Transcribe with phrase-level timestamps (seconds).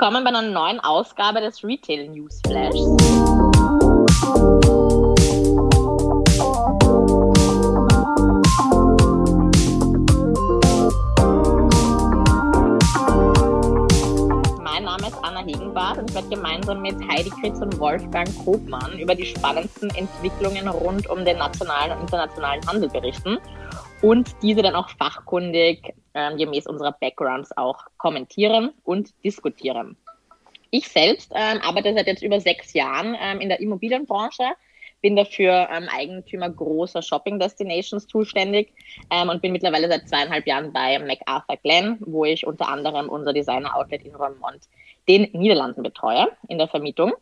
[0.00, 2.74] willkommen bei einer neuen Ausgabe des Retail News Flash.
[14.62, 18.98] Mein Name ist Anna Hegenbart und ich werde gemeinsam mit Heidi Kritz und Wolfgang Kobmann
[18.98, 23.36] über die spannendsten Entwicklungen rund um den nationalen und internationalen Handel berichten
[24.02, 29.96] und diese dann auch fachkundig ähm, gemäß unserer Backgrounds auch kommentieren und diskutieren.
[30.70, 34.44] Ich selbst ähm, arbeite seit jetzt über sechs Jahren ähm, in der Immobilienbranche,
[35.02, 38.72] bin dafür ähm, Eigentümer großer Shopping Destinations zuständig
[39.10, 43.32] ähm, und bin mittlerweile seit zweieinhalb Jahren bei MacArthur Glen, wo ich unter anderem unser
[43.32, 44.68] Designer Outlet in Roermond,
[45.08, 47.12] den Niederlanden betreue in der Vermietung.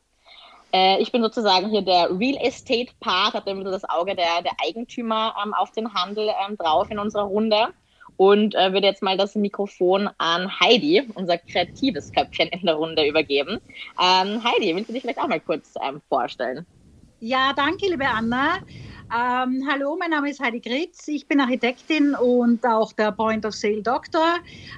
[0.73, 4.43] Äh, ich bin sozusagen hier der Real Estate Part, habe dann wieder das Auge der,
[4.43, 7.69] der Eigentümer ähm, auf den Handel ähm, drauf in unserer Runde
[8.17, 13.07] und äh, würde jetzt mal das Mikrofon an Heidi, unser kreatives Köpfchen in der Runde,
[13.07, 13.59] übergeben.
[13.99, 16.67] Ähm, Heidi, willst du dich vielleicht auch mal kurz ähm, vorstellen?
[17.21, 18.59] Ja, danke, liebe Anna.
[19.11, 21.09] Ähm, hallo, mein Name ist Heidi Gritz.
[21.09, 24.37] Ich bin Architektin und auch der Point of Sale Doktor.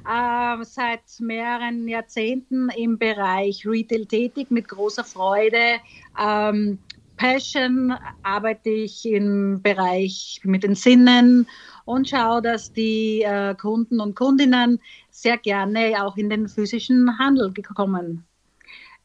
[0.09, 5.81] Äh, seit mehreren Jahrzehnten im Bereich Retail tätig mit großer Freude.
[6.17, 6.79] Ähm,
[7.17, 7.93] Passion
[8.23, 11.49] arbeite ich im Bereich mit den Sinnen
[11.85, 14.79] und schaue, dass die äh, Kunden und Kundinnen
[15.11, 18.25] sehr gerne auch in den physischen Handel kommen.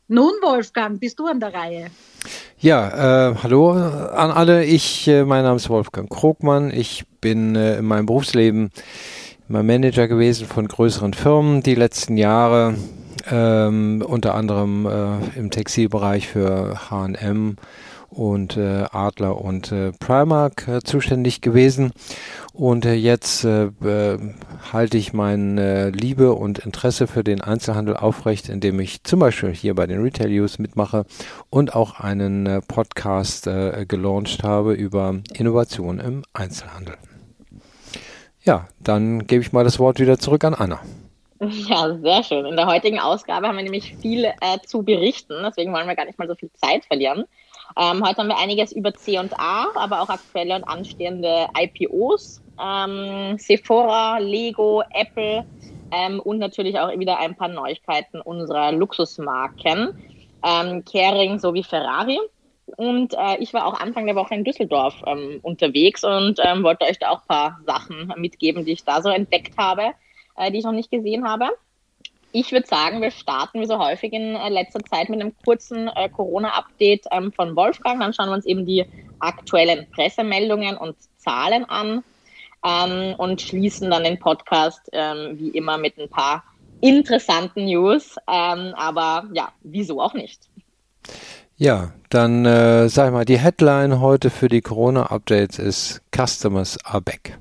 [0.08, 1.88] Nun, Wolfgang, bist du an der Reihe?
[2.60, 4.64] Ja, äh, hallo an alle.
[4.64, 6.72] Ich, äh, mein Name ist Wolfgang Krogmann.
[6.72, 8.70] Ich bin äh, in meinem Berufsleben
[9.50, 12.76] immer Manager gewesen von größeren Firmen die letzten Jahre,
[13.32, 17.56] ähm, unter anderem äh, im Textilbereich für H&M
[18.16, 21.92] und äh, Adler und äh, Primark äh, zuständig gewesen.
[22.54, 24.18] Und äh, jetzt äh, äh,
[24.72, 29.76] halte ich meine Liebe und Interesse für den Einzelhandel aufrecht, indem ich zum Beispiel hier
[29.76, 31.06] bei den Retail News mitmache
[31.50, 36.96] und auch einen äh, Podcast äh, gelauncht habe über Innovation im Einzelhandel.
[38.44, 40.80] Ja, dann gebe ich mal das Wort wieder zurück an Anna.
[41.42, 42.46] Ja, sehr schön.
[42.46, 46.06] In der heutigen Ausgabe haben wir nämlich viel äh, zu berichten, deswegen wollen wir gar
[46.06, 47.26] nicht mal so viel Zeit verlieren.
[47.78, 52.42] Ähm, heute haben wir einiges über C&A, aber auch aktuelle und anstehende IPOs.
[52.62, 55.46] Ähm, Sephora, Lego, Apple
[55.92, 59.94] ähm, und natürlich auch wieder ein paar Neuigkeiten unserer Luxusmarken.
[60.44, 62.20] Ähm, Kering sowie Ferrari.
[62.78, 66.86] Und äh, ich war auch Anfang der Woche in Düsseldorf ähm, unterwegs und ähm, wollte
[66.86, 69.92] euch da auch ein paar Sachen mitgeben, die ich da so entdeckt habe,
[70.38, 71.50] äh, die ich noch nicht gesehen habe.
[72.38, 75.88] Ich würde sagen, wir starten wie so häufig in äh, letzter Zeit mit einem kurzen
[75.96, 78.02] äh, Corona-Update ähm, von Wolfgang.
[78.02, 78.84] Dann schauen wir uns eben die
[79.20, 82.04] aktuellen Pressemeldungen und Zahlen an
[82.66, 86.44] ähm, und schließen dann den Podcast ähm, wie immer mit ein paar
[86.82, 88.18] interessanten News.
[88.28, 90.42] Ähm, aber ja, wieso auch nicht?
[91.56, 97.02] Ja, dann äh, sag ich mal, die Headline heute für die Corona-Updates ist Customers are
[97.02, 97.40] back.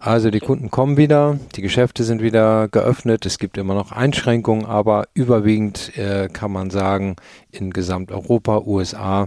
[0.00, 4.64] Also die Kunden kommen wieder, die Geschäfte sind wieder geöffnet, es gibt immer noch Einschränkungen,
[4.64, 7.16] aber überwiegend äh, kann man sagen,
[7.50, 9.26] in Gesamteuropa, USA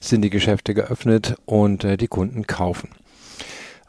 [0.00, 2.90] sind die Geschäfte geöffnet und äh, die Kunden kaufen.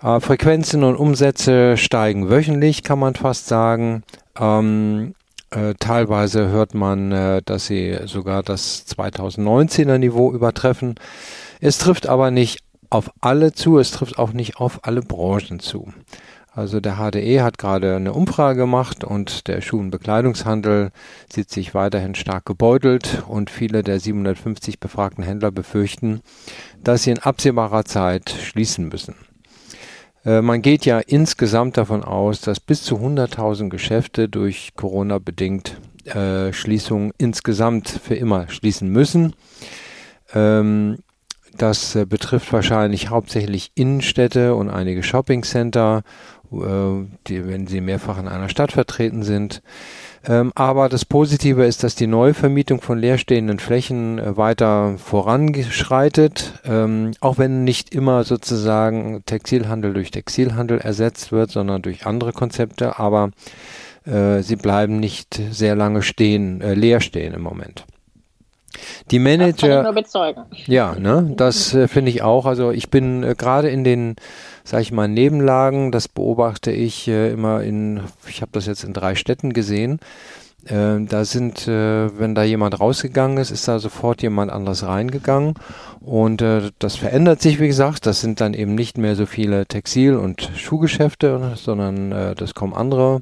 [0.01, 4.03] Äh, Frequenzen und Umsätze steigen wöchentlich, kann man fast sagen.
[4.39, 5.15] Ähm,
[5.51, 10.95] äh, teilweise hört man, äh, dass sie sogar das 2019er Niveau übertreffen.
[11.59, 12.64] Es trifft aber nicht
[12.95, 15.93] auf alle zu, es trifft auch nicht auf alle Branchen zu.
[16.51, 20.91] Also der HDE hat gerade eine Umfrage gemacht und der Schuh- und Bekleidungshandel
[21.29, 26.21] sieht sich weiterhin stark gebeutelt und viele der 750 befragten Händler befürchten,
[26.81, 29.15] dass sie in absehbarer Zeit schließen müssen.
[30.23, 35.77] Äh, man geht ja insgesamt davon aus, dass bis zu 100.000 Geschäfte durch Corona bedingt
[36.05, 39.33] äh, Schließungen insgesamt für immer schließen müssen.
[40.33, 40.99] Ähm,
[41.57, 46.03] das äh, betrifft wahrscheinlich hauptsächlich Innenstädte und einige Shoppingcenter,
[46.51, 46.57] äh,
[47.27, 49.61] die, wenn sie mehrfach in einer Stadt vertreten sind.
[50.27, 57.11] Ähm, aber das Positive ist, dass die Neuvermietung von leerstehenden Flächen äh, weiter voranschreitet, ähm,
[57.19, 62.97] auch wenn nicht immer sozusagen Textilhandel durch Textilhandel ersetzt wird, sondern durch andere Konzepte.
[62.97, 63.31] Aber
[64.05, 67.85] äh, sie bleiben nicht sehr lange stehen, äh, leer stehen im Moment.
[69.11, 69.51] Die Manager.
[69.51, 70.43] Das kann ich nur bezeugen.
[70.67, 72.45] Ja, ne, das äh, finde ich auch.
[72.45, 74.15] Also ich bin äh, gerade in den,
[74.63, 78.93] sag ich mal, Nebenlagen, das beobachte ich äh, immer in, ich habe das jetzt in
[78.93, 79.99] drei Städten gesehen.
[80.65, 85.53] Äh, da sind, äh, wenn da jemand rausgegangen ist, ist da sofort jemand anderes reingegangen.
[86.01, 88.05] Und äh, das verändert sich, wie gesagt.
[88.05, 92.73] Das sind dann eben nicht mehr so viele Textil- und Schuhgeschäfte, sondern äh, das kommen
[92.73, 93.21] andere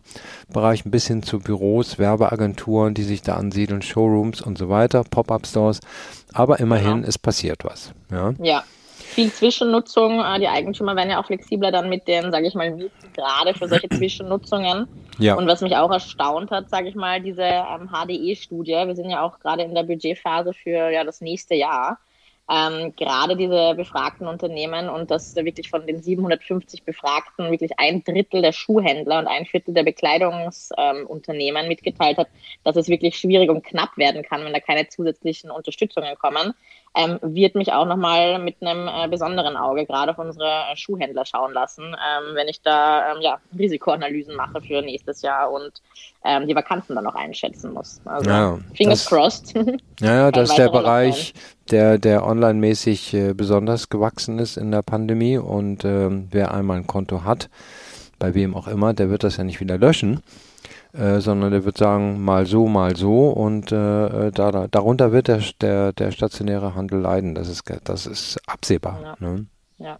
[0.51, 5.79] Bereiche bis hin zu Büros, Werbeagenturen, die sich da ansiedeln, Showrooms und so weiter, Pop-up-Stores.
[6.33, 7.07] Aber immerhin, genau.
[7.07, 7.93] es passiert was.
[8.11, 8.33] Ja.
[8.41, 8.63] ja
[9.13, 10.19] viel Zwischennutzung.
[10.19, 13.53] Äh, die Eigentümer werden ja auch flexibler dann mit den, sage ich mal, Mieten, gerade
[13.53, 14.87] für solche Zwischennutzungen.
[15.19, 15.35] Ja.
[15.35, 18.83] Und was mich auch erstaunt hat, sage ich mal, diese ähm, HDE-Studie.
[18.85, 21.99] Wir sind ja auch gerade in der Budgetphase für ja, das nächste Jahr
[22.49, 28.41] ähm, gerade diese befragten Unternehmen und dass wirklich von den 750 Befragten wirklich ein Drittel
[28.41, 32.27] der Schuhhändler und ein Viertel der Bekleidungsunternehmen ähm, mitgeteilt hat,
[32.63, 36.53] dass es wirklich schwierig und knapp werden kann, wenn da keine zusätzlichen Unterstützungen kommen,
[36.95, 41.53] ähm, wird mich auch nochmal mit einem äh, besonderen Auge gerade auf unsere Schuhhändler schauen
[41.53, 45.71] lassen, ähm, wenn ich da ähm, ja, Risikoanalysen mache für nächstes Jahr und
[46.23, 47.99] ähm, die Vakanzen dann noch einschätzen muss.
[48.05, 49.53] Also ja, fingers das, crossed.
[49.99, 51.33] Ja, ja das ist der Bereich,
[51.71, 56.87] der, der online-mäßig äh, besonders gewachsen ist in der Pandemie und ähm, wer einmal ein
[56.87, 57.49] Konto hat,
[58.19, 60.21] bei wem auch immer, der wird das ja nicht wieder löschen.
[60.93, 65.11] Äh, sondern der wird sagen, mal so, mal so und äh, äh da, da, darunter
[65.11, 67.33] wird der, der, der stationäre Handel leiden.
[67.33, 68.99] Das ist, das ist absehbar.
[69.01, 69.15] Ja.
[69.19, 69.45] Ne?
[69.79, 69.97] ja.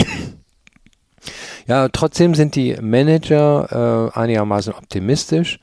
[1.65, 1.89] ja.
[1.89, 5.59] trotzdem sind die Manager äh, einigermaßen optimistisch.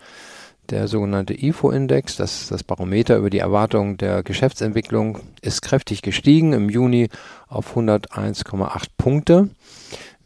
[0.69, 6.69] Der sogenannte IFO-Index, das das Barometer über die Erwartungen der Geschäftsentwicklung, ist kräftig gestiegen im
[6.69, 7.09] Juni
[7.47, 9.49] auf 101,8 Punkte,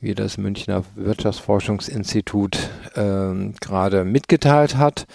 [0.05, 5.07] wie das Münchner Wirtschaftsforschungsinstitut äh, gerade mitgeteilt hat.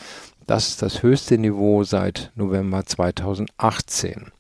[0.47, 4.31] Das ist das höchste Niveau seit November 2018.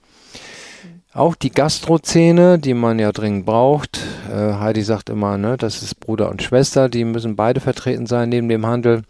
[1.13, 3.99] Auch die Gastrozähne, die man ja dringend braucht.
[4.29, 8.29] Äh, Heidi sagt immer, ne, das ist Bruder und Schwester, die müssen beide vertreten sein
[8.29, 9.03] neben dem Handel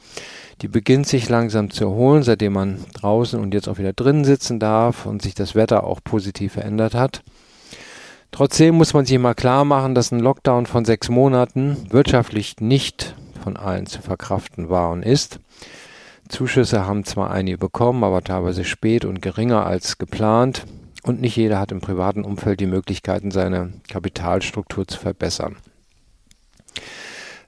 [0.62, 4.60] die beginnt sich langsam zu erholen, seitdem man draußen und jetzt auch wieder drinnen sitzen
[4.60, 7.24] darf und sich das Wetter auch positiv verändert hat.
[8.32, 13.16] Trotzdem muss man sich mal klar machen, dass ein Lockdown von sechs Monaten wirtschaftlich nicht
[13.44, 15.40] von allen zu verkraften war und ist.
[16.30, 20.66] Zuschüsse haben zwar einige bekommen, aber teilweise spät und geringer als geplant.
[21.04, 25.56] Und nicht jeder hat im privaten Umfeld die Möglichkeiten, seine Kapitalstruktur zu verbessern.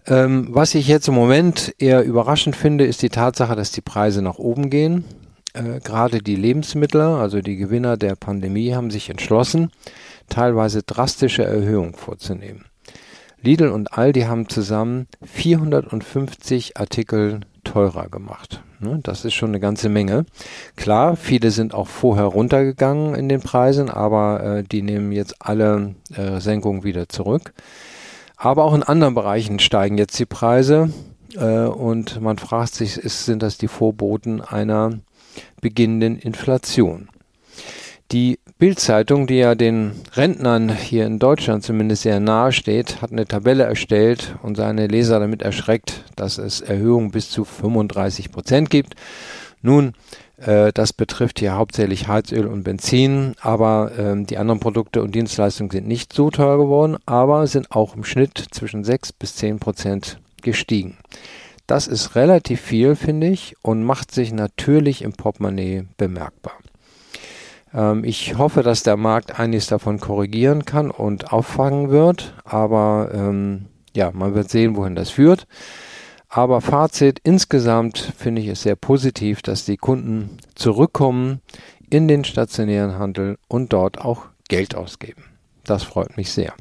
[0.08, 4.22] Ähm, was ich jetzt im Moment eher überraschend finde, ist die Tatsache, dass die Preise
[4.22, 5.04] nach oben gehen.
[5.54, 9.70] Äh, Gerade die Lebensmittel, also die Gewinner der Pandemie, haben sich entschlossen,
[10.32, 12.66] teilweise drastische Erhöhungen vorzunehmen.
[13.42, 18.64] Lidl und Aldi haben zusammen 450 Artikel teurer gemacht.
[18.80, 20.26] Ne, das ist schon eine ganze Menge.
[20.76, 25.96] Klar, viele sind auch vorher runtergegangen in den Preisen, aber äh, die nehmen jetzt alle
[26.16, 27.54] äh, Senkungen wieder zurück.
[28.38, 30.92] Aber auch in anderen Bereichen steigen jetzt die Preise
[31.36, 35.00] äh, und man fragt sich, ist, sind das die Vorboten einer
[35.62, 37.10] beginnenden Inflation?
[38.12, 43.26] Die Bildzeitung, die ja den Rentnern hier in Deutschland zumindest sehr nahe steht, hat eine
[43.26, 48.94] Tabelle erstellt und seine Leser damit erschreckt, dass es Erhöhungen bis zu 35 Prozent gibt.
[49.64, 49.94] Nun,
[50.38, 55.72] äh, das betrifft hier hauptsächlich Heizöl und Benzin, aber ähm, die anderen Produkte und Dienstleistungen
[55.72, 60.20] sind nicht so teuer geworden, aber sind auch im Schnitt zwischen 6 bis 10 Prozent
[60.44, 60.98] gestiegen.
[61.66, 66.54] Das ist relativ viel, finde ich, und macht sich natürlich im Portemonnaie bemerkbar.
[67.74, 73.68] Ähm, ich hoffe, dass der Markt einiges davon korrigieren kann und auffangen wird, aber ähm,
[73.96, 75.48] ja, man wird sehen, wohin das führt.
[76.30, 81.42] Aber Fazit, insgesamt finde ich es sehr positiv, dass die Kunden zurückkommen
[81.90, 85.24] in den stationären Handel und dort auch Geld ausgeben.
[85.66, 86.54] Das freut mich sehr.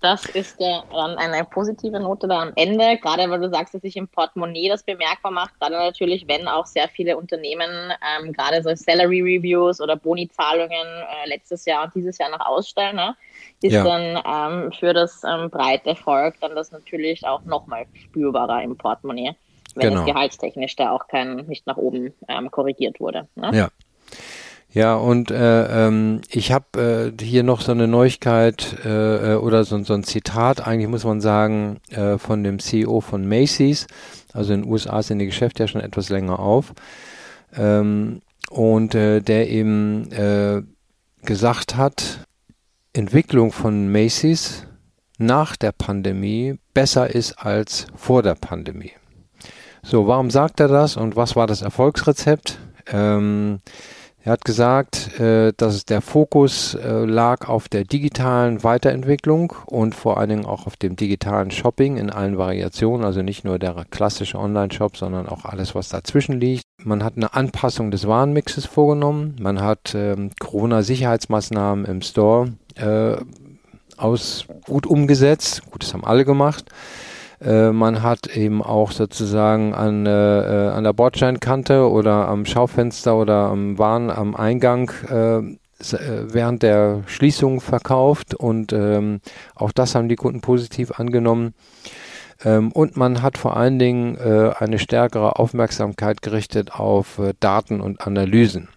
[0.00, 3.82] Das ist ja dann eine positive Note da am Ende, gerade weil du sagst, dass
[3.82, 8.62] sich im Portemonnaie das bemerkbar macht, gerade natürlich, wenn auch sehr viele Unternehmen ähm, gerade
[8.62, 12.96] so Salary Reviews oder Boni-Zahlungen äh, letztes Jahr und dieses Jahr noch ausstellen.
[12.96, 13.16] Ne?
[13.60, 13.84] ist ja.
[13.84, 19.34] dann ähm, für das ähm, breite Volk dann das natürlich auch nochmal spürbarer im Portemonnaie,
[19.74, 20.00] wenn genau.
[20.00, 23.26] es gehaltstechnisch da auch kein nicht nach oben ähm, korrigiert wurde.
[23.34, 23.50] Ne?
[23.52, 23.68] Ja.
[24.70, 29.64] Ja, und äh, ähm, ich habe äh, hier noch so eine Neuigkeit äh, äh, oder
[29.64, 33.86] so, so ein Zitat, eigentlich muss man sagen, äh, von dem CEO von Macy's.
[34.34, 36.74] Also in den USA sind die Geschäfte ja schon etwas länger auf.
[37.56, 38.20] Ähm,
[38.50, 40.08] und äh, der eben
[41.22, 42.20] gesagt hat,
[42.92, 44.66] Entwicklung von Macy's
[45.18, 48.92] nach der Pandemie besser ist als vor der Pandemie.
[49.82, 52.58] So, warum sagt er das und was war das Erfolgsrezept?
[52.90, 53.60] Ähm,
[54.28, 60.18] er hat gesagt, äh, dass der Fokus äh, lag auf der digitalen Weiterentwicklung und vor
[60.18, 64.38] allen Dingen auch auf dem digitalen Shopping in allen Variationen, also nicht nur der klassische
[64.38, 66.64] Online-Shop, sondern auch alles, was dazwischen liegt.
[66.84, 69.34] man hat eine Anpassung des Warenmixes vorgenommen.
[69.40, 73.16] Man hat ähm, Corona-Sicherheitsmaßnahmen im Store äh,
[73.96, 75.62] aus gut umgesetzt.
[75.70, 76.66] Gut, das haben alle gemacht.
[77.40, 83.48] Äh, man hat eben auch sozusagen an, äh, an der Bordsteinkante oder am Schaufenster oder
[83.50, 89.20] am Waren am Eingang äh, äh, während der Schließung verkauft und ähm,
[89.54, 91.54] auch das haben die Kunden positiv angenommen.
[92.44, 97.80] Ähm, und man hat vor allen Dingen äh, eine stärkere Aufmerksamkeit gerichtet auf äh, Daten
[97.80, 98.68] und Analysen.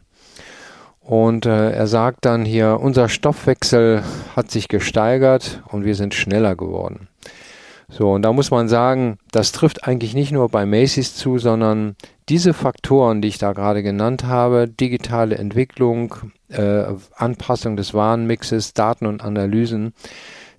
[1.00, 4.04] Und äh, er sagt dann hier, unser Stoffwechsel
[4.36, 7.08] hat sich gesteigert und wir sind schneller geworden.
[7.92, 11.98] So, und da muss man sagen, das trifft eigentlich nicht nur bei Macy's zu, sondern
[12.30, 16.16] diese Faktoren, die ich da gerade genannt habe, digitale Entwicklung,
[16.48, 19.94] äh, Anpassung des Warenmixes, Daten und Analysen,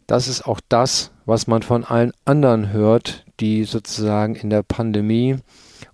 [0.07, 5.37] das ist auch das, was man von allen anderen hört, die sozusagen in der Pandemie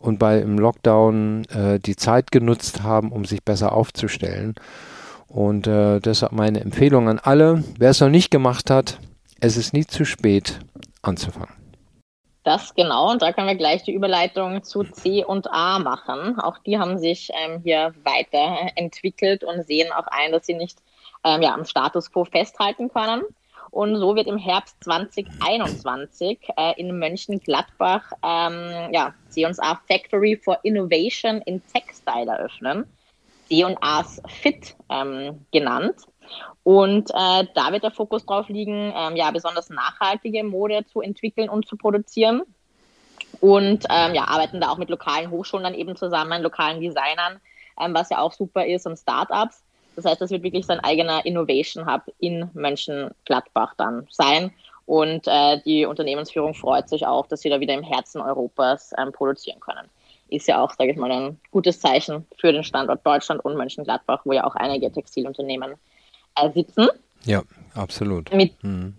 [0.01, 4.57] und bei im Lockdown äh, die Zeit genutzt haben, um sich besser aufzustellen.
[5.29, 8.99] Und äh, deshalb meine Empfehlung an alle, wer es noch nicht gemacht hat,
[9.39, 10.59] es ist nie zu spät
[11.03, 11.69] anzufangen.
[12.45, 16.41] Das genau, und da können wir gleich die Überleitung zu C und A machen.
[16.41, 20.79] Auch die haben sich ähm, hier weiterentwickelt und sehen auch ein, dass sie nicht
[21.25, 23.23] ähm, ja, am Status quo festhalten können.
[23.71, 31.43] Und so wird im Herbst 2021 äh, in Mönchengladbach ähm, ja, C&A Factory for Innovation
[31.43, 32.87] in Textile eröffnen.
[33.49, 35.97] C&A's Fit ähm, genannt.
[36.69, 41.49] Und äh, da wird der Fokus drauf liegen, ähm, ja, besonders nachhaltige Mode zu entwickeln
[41.49, 42.43] und zu produzieren.
[43.41, 47.41] Und ähm, ja, arbeiten da auch mit lokalen Hochschulen dann eben zusammen, lokalen Designern,
[47.81, 49.63] ähm, was ja auch super ist und Startups.
[49.97, 54.53] Das heißt, das wird wirklich sein eigener Innovation Hub in Mönchengladbach dann sein.
[54.85, 59.11] Und äh, die Unternehmensführung freut sich auch, dass sie da wieder im Herzen Europas ähm,
[59.11, 59.89] produzieren können.
[60.29, 64.21] Ist ja auch, sage ich mal, ein gutes Zeichen für den Standort Deutschland und Mönchengladbach,
[64.25, 65.77] wo ja auch einige Textilunternehmen
[66.55, 66.89] sitzen.
[67.25, 67.43] Ja,
[67.75, 68.33] absolut.
[68.33, 68.95] Mit, mhm.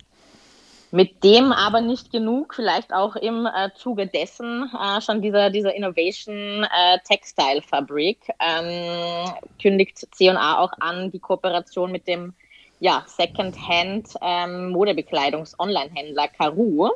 [0.91, 5.75] Mit dem aber nicht genug, vielleicht auch im äh, Zuge dessen äh, schon dieser, dieser
[5.75, 9.31] Innovation äh, Textile Fabrik ähm,
[9.62, 12.34] kündigt C&A auch an die Kooperation mit dem
[12.79, 16.89] ja, Second-Hand ähm, Modebekleidungs-Online-Händler Karu.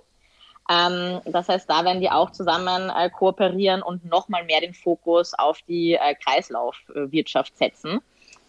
[0.70, 5.34] Ähm, das heißt, da werden die auch zusammen äh, kooperieren und nochmal mehr den Fokus
[5.36, 8.00] auf die äh, Kreislaufwirtschaft setzen.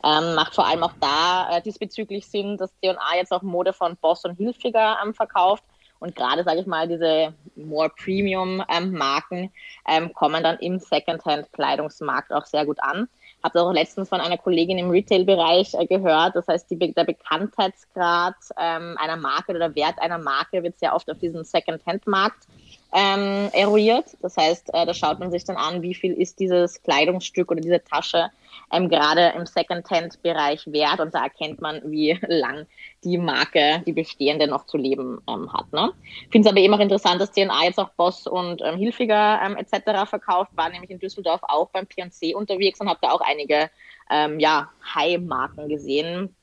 [0.04, 3.96] Ähm, macht vor allem auch da äh, diesbezüglich Sinn, dass C&A jetzt auch Mode von
[3.96, 5.64] Boss und Hilfiger ähm, verkauft.
[5.98, 9.50] Und gerade, sage ich mal, diese more Premium-Marken
[9.88, 13.08] ähm, kommen dann im Secondhand-Kleidungsmarkt auch sehr gut an.
[13.42, 16.36] Habe auch letztens von einer Kollegin im Retail-Bereich äh, gehört.
[16.36, 20.94] Das heißt, die, der Bekanntheitsgrad ähm, einer Marke oder der Wert einer Marke wird sehr
[20.94, 22.48] oft auf diesem Secondhand-Markt
[22.94, 24.16] ähm, eruiert.
[24.22, 27.60] Das heißt, äh, da schaut man sich dann an, wie viel ist dieses Kleidungsstück oder
[27.60, 28.30] diese Tasche
[28.72, 32.66] ähm, gerade im Second-Hand-Bereich wert und da erkennt man, wie lang
[33.02, 35.72] die Marke, die bestehende, noch zu leben ähm, hat.
[35.72, 35.92] Ne?
[36.30, 39.56] Finde es aber eben auch interessant, dass CNA jetzt auch Boss und ähm, Hilfiger ähm,
[39.56, 40.08] etc.
[40.08, 43.70] verkauft, war nämlich in Düsseldorf auch beim P&C unterwegs und habe da auch einige
[44.08, 46.36] ähm, ja, High-Marken gesehen,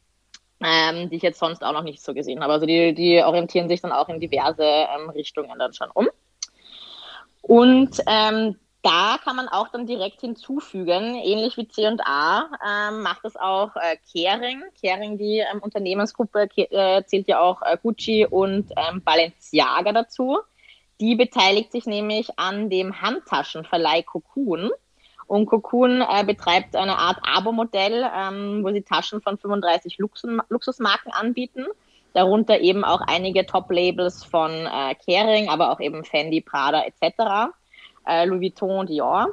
[0.61, 2.53] ähm, die ich jetzt sonst auch noch nicht so gesehen habe.
[2.53, 6.09] Also die, die orientieren sich dann auch in diverse ähm, Richtungen dann schon um.
[7.51, 13.35] Und ähm, da kann man auch dann direkt hinzufügen, ähnlich wie C&A ähm, macht es
[13.35, 14.63] auch äh, Kering.
[14.79, 20.39] Kering, die ähm, Unternehmensgruppe, äh, zählt ja auch äh, Gucci und ähm, Balenciaga dazu.
[21.01, 24.71] Die beteiligt sich nämlich an dem Handtaschenverleih Cocoon.
[25.27, 31.11] Und Cocoon äh, betreibt eine Art Abo-Modell, ähm, wo sie Taschen von 35 Luxus Luxusmarken
[31.11, 31.65] anbieten.
[32.13, 37.51] Darunter eben auch einige Top-Labels von äh, Kering, aber auch eben Fendi, Prada etc
[38.07, 39.29] äh, Louis Vuitton, Dior.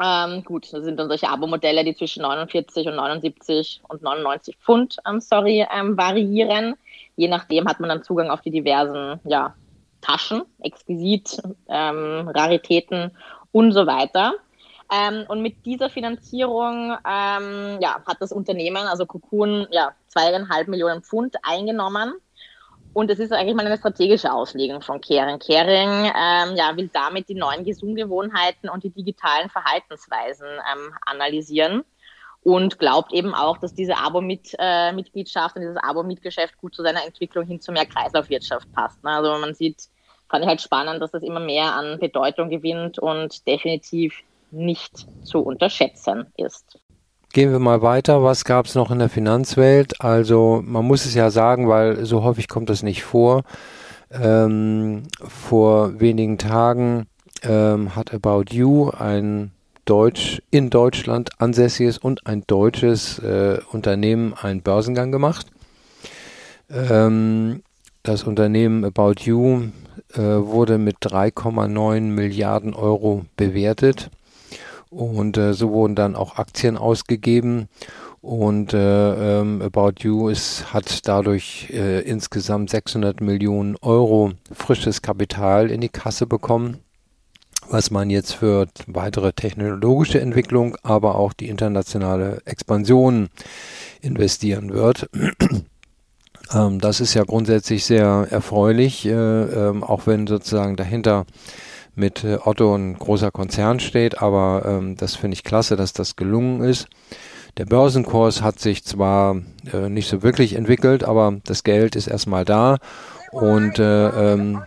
[0.00, 4.96] Ähm, gut, das sind dann solche Abo-Modelle, die zwischen 49 und 79 und 99 Pfund,
[5.08, 6.76] ähm, sorry, ähm, variieren.
[7.16, 9.54] Je nachdem hat man dann Zugang auf die diversen ja,
[10.00, 13.10] Taschen, Exquisit, ähm, Raritäten
[13.50, 14.34] und so weiter.
[14.90, 21.02] Ähm, und mit dieser Finanzierung ähm, ja, hat das Unternehmen, also Cocoon, ja, zweieinhalb Millionen
[21.02, 22.14] Pfund eingenommen
[22.92, 25.38] und es ist eigentlich mal eine strategische Auslegung von Kering.
[25.38, 31.84] Kering ähm, ja, will damit die neuen Konsumgewohnheiten und die digitalen Verhaltensweisen ähm, analysieren
[32.42, 37.44] und glaubt eben auch, dass diese Abo-Mitgliedschaft äh, und dieses Abo-Mitgeschäft gut zu seiner Entwicklung
[37.46, 39.02] hin zu mehr Kreislaufwirtschaft passt.
[39.04, 39.10] Ne?
[39.10, 39.84] Also man sieht,
[40.28, 45.40] fand ich halt spannend, dass das immer mehr an Bedeutung gewinnt und definitiv nicht zu
[45.40, 46.78] unterschätzen ist.
[47.32, 48.22] Gehen wir mal weiter.
[48.22, 50.00] Was gab es noch in der Finanzwelt?
[50.00, 53.42] Also man muss es ja sagen, weil so häufig kommt das nicht vor.
[54.10, 57.06] Ähm, vor wenigen Tagen
[57.42, 59.50] ähm, hat About You, ein
[59.84, 65.48] Deutsch, in Deutschland ansässiges und ein deutsches äh, Unternehmen einen Börsengang gemacht.
[66.70, 67.62] Ähm,
[68.04, 69.64] das Unternehmen About You
[70.14, 74.10] äh, wurde mit 3,9 Milliarden Euro bewertet
[74.90, 77.68] und äh, so wurden dann auch Aktien ausgegeben
[78.20, 85.70] und äh, ähm, About You ist, hat dadurch äh, insgesamt 600 Millionen Euro frisches Kapital
[85.70, 86.78] in die Kasse bekommen,
[87.70, 93.28] was man jetzt für weitere technologische Entwicklung, aber auch die internationale Expansion
[94.00, 95.08] investieren wird.
[96.52, 101.24] ähm, das ist ja grundsätzlich sehr erfreulich, äh, ähm, auch wenn sozusagen dahinter
[101.98, 106.16] mit äh, Otto ein großer Konzern steht, aber ähm, das finde ich klasse, dass das
[106.16, 106.88] gelungen ist.
[107.58, 109.36] Der Börsenkurs hat sich zwar
[109.72, 112.78] äh, nicht so wirklich entwickelt, aber das Geld ist erstmal da
[113.32, 114.62] und äh, ähm,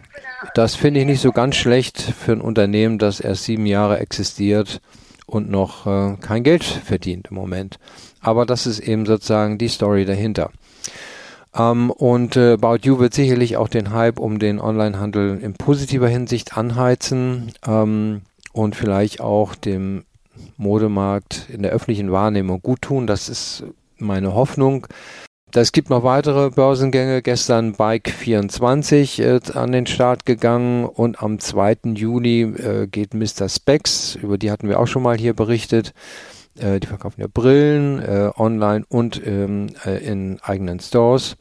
[0.54, 4.82] das finde ich nicht so ganz schlecht für ein Unternehmen, das erst sieben Jahre existiert
[5.26, 7.80] und noch äh, kein Geld verdient im Moment.
[8.20, 10.52] Aber das ist eben sozusagen die Story dahinter.
[11.56, 16.08] Ähm, und äh, About You wird sicherlich auch den Hype um den Onlinehandel in positiver
[16.08, 18.22] Hinsicht anheizen ähm,
[18.54, 20.06] und vielleicht auch dem
[20.58, 23.08] Modemarkt in der öffentlichen Wahrnehmung gut tun.
[23.08, 23.64] Das ist
[23.98, 24.88] meine Hoffnung.
[25.54, 27.22] Es gibt noch weitere Börsengänge.
[27.22, 31.78] Gestern Bike 24 äh, an den Start gegangen und am 2.
[31.96, 33.50] Juni äh, geht Mr.
[33.50, 35.94] Specs, über die hatten wir auch schon mal hier berichtet.
[36.58, 41.38] Äh, die verkaufen ja Brillen äh, online und ähm, äh, in eigenen Stores.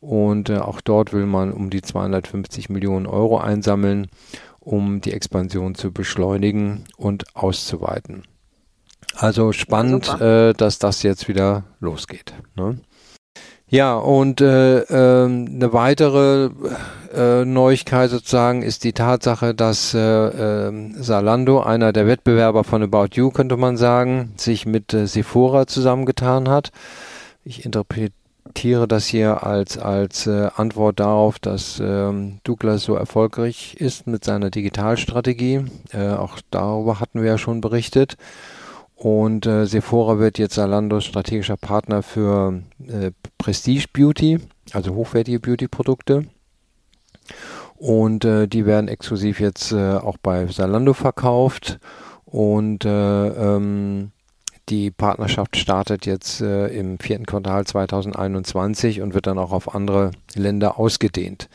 [0.00, 4.08] Und äh, auch dort will man um die 250 Millionen Euro einsammeln,
[4.60, 8.24] um die Expansion zu beschleunigen und auszuweiten.
[9.16, 12.34] Also spannend, ja, äh, dass das jetzt wieder losgeht.
[12.56, 12.78] Ne?
[13.74, 16.50] Ja, und äh, äh, eine weitere
[17.12, 23.08] äh, Neuigkeit sozusagen ist die Tatsache, dass äh, äh, Salando, einer der Wettbewerber von About
[23.14, 26.70] You, könnte man sagen, sich mit äh, Sephora zusammengetan hat.
[27.42, 34.06] Ich interpretiere das hier als, als äh, Antwort darauf, dass ähm, Douglas so erfolgreich ist
[34.06, 35.64] mit seiner Digitalstrategie.
[35.92, 38.18] Äh, auch darüber hatten wir ja schon berichtet.
[38.94, 44.38] Und äh, Sephora wird jetzt Zalandos strategischer Partner für äh, Prestige Beauty,
[44.72, 46.26] also hochwertige Beauty-Produkte.
[47.76, 51.78] Und äh, die werden exklusiv jetzt äh, auch bei Zalando verkauft.
[52.24, 54.12] Und äh, ähm,
[54.68, 60.12] die Partnerschaft startet jetzt äh, im vierten Quartal 2021 und wird dann auch auf andere
[60.34, 61.48] Länder ausgedehnt.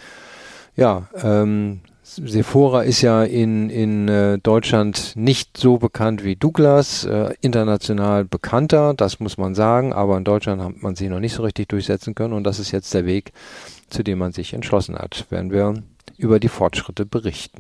[0.76, 1.82] Ja, ähm,
[2.16, 8.96] Sephora ist ja in, in äh, Deutschland nicht so bekannt wie Douglas, äh, international bekannter,
[8.96, 12.16] das muss man sagen, aber in Deutschland hat man sich noch nicht so richtig durchsetzen
[12.16, 13.32] können und das ist jetzt der Weg,
[13.90, 15.84] zu dem man sich entschlossen hat, werden wir
[16.18, 17.60] über die Fortschritte berichten.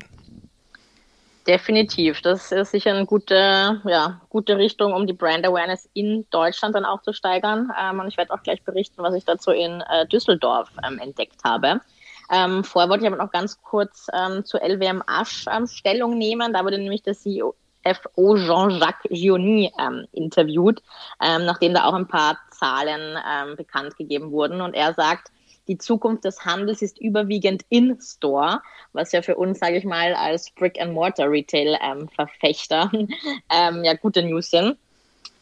[1.45, 6.75] Definitiv, das ist sicher eine gute, ja, gute Richtung, um die Brand Awareness in Deutschland
[6.75, 7.71] dann auch zu steigern.
[7.79, 11.43] Ähm, und ich werde auch gleich berichten, was ich dazu in äh, Düsseldorf ähm, entdeckt
[11.43, 11.81] habe.
[12.31, 16.53] Ähm, vorher wollte ich aber noch ganz kurz ähm, zu LWM Asch ähm, Stellung nehmen.
[16.53, 20.81] Da wurde nämlich der CEO Jean-Jacques Gionni ähm, interviewt,
[21.21, 24.61] ähm, nachdem da auch ein paar Zahlen ähm, bekannt gegeben wurden.
[24.61, 25.31] Und er sagt,
[25.69, 28.61] die Zukunft des Handels ist überwiegend in-Store,
[28.91, 32.91] was ja für uns, sage ich mal, als Brick-and-Mortar-Retail-Verfechter
[33.51, 34.79] ähm, ja gute News sind.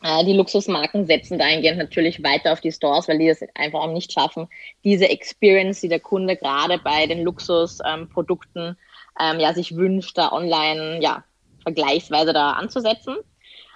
[0.03, 3.91] Äh, die Luxusmarken setzen dahingehend natürlich weiter auf die Stores, weil die das einfach auch
[3.91, 4.47] nicht schaffen,
[4.83, 8.77] diese Experience, die der Kunde gerade bei den Luxusprodukten
[9.19, 11.23] ähm, ja, sich wünscht, da online ja,
[11.63, 13.17] vergleichsweise da anzusetzen.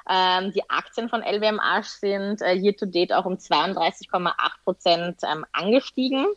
[0.09, 4.31] Ähm, die Aktien von LWMH sind äh, year to date auch um 32,8
[4.63, 6.27] Prozent ähm, angestiegen.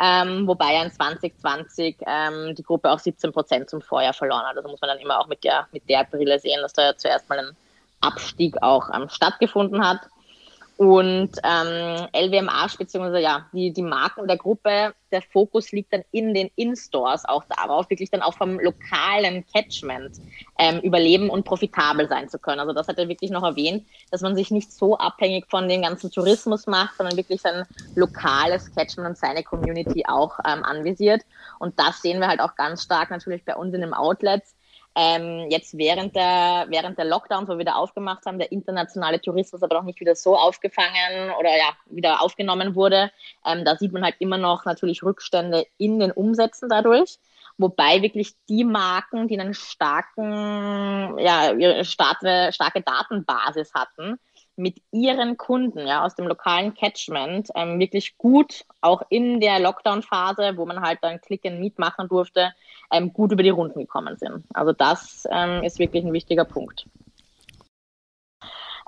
[0.00, 4.56] Ähm, wobei ja in 2020 ähm, die Gruppe auch 17 Prozent zum Vorjahr verloren hat.
[4.56, 6.96] Also muss man dann immer auch mit der, mit der Brille sehen, dass da ja
[6.96, 7.56] zuerst mal ein
[8.00, 10.00] Abstieg auch ähm, stattgefunden hat.
[10.78, 16.34] Und ähm, LWMH beziehungsweise ja, die, die Marken der Gruppe, der Fokus liegt dann in
[16.34, 20.18] den In-Stores auch darauf, wirklich dann auch vom lokalen Catchment
[20.56, 22.60] ähm, überleben und profitabel sein zu können.
[22.60, 25.82] Also das hat er wirklich noch erwähnt, dass man sich nicht so abhängig von dem
[25.82, 27.64] ganzen Tourismus macht, sondern wirklich sein
[27.96, 31.22] lokales Catchment und seine Community auch ähm, anvisiert.
[31.58, 34.54] Und das sehen wir halt auch ganz stark natürlich bei uns in den Outlets
[34.94, 39.62] ähm, jetzt während der, während der Lockdowns, wo wir wieder aufgemacht haben, der internationale Tourismus
[39.62, 43.10] aber noch nicht wieder so aufgefangen oder ja, wieder aufgenommen wurde,
[43.46, 47.18] ähm, da sieht man halt immer noch natürlich Rückstände in den Umsätzen dadurch.
[47.58, 54.20] Wobei wirklich die Marken, die einen starken, ja, starke, starke Datenbasis hatten,
[54.58, 60.56] mit ihren Kunden ja, aus dem lokalen Catchment ähm, wirklich gut, auch in der Lockdown-Phase,
[60.56, 62.52] wo man halt dann Click and Meet machen durfte,
[62.90, 64.44] ähm, gut über die Runden gekommen sind.
[64.52, 66.86] Also das ähm, ist wirklich ein wichtiger Punkt.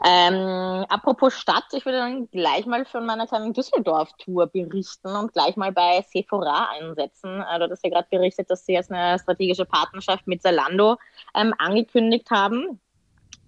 [0.03, 5.57] Ähm, apropos Stadt, ich würde dann gleich mal von meiner kleinen Düsseldorf-Tour berichten und gleich
[5.57, 7.43] mal bei Sephora einsetzen.
[7.43, 10.97] Also, das ist ja gerade berichtet, dass sie jetzt eine strategische Partnerschaft mit Zalando
[11.35, 12.81] ähm, angekündigt haben.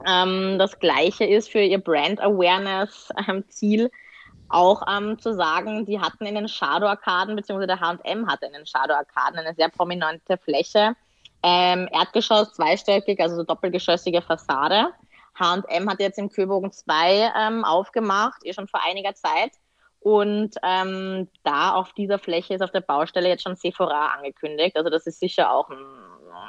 [0.07, 3.91] Ähm, das gleiche ist für ihr Brand Awareness ähm, Ziel
[4.49, 8.67] auch ähm, zu sagen, die hatten in den Shadow-Arkaden, beziehungsweise der H&M hatte in den
[8.67, 10.95] Shadow-Arkaden eine sehr prominente Fläche.
[11.43, 14.93] Ähm, Erdgeschoss, zweistöckig, also so doppelgeschossige Fassade.
[15.39, 19.53] H&M hat jetzt im Köbogen 2 ähm, aufgemacht, eh schon vor einiger Zeit.
[20.01, 24.77] Und ähm, da auf dieser Fläche ist auf der Baustelle jetzt schon Sephora angekündigt.
[24.77, 25.79] Also das ist sicher auch ein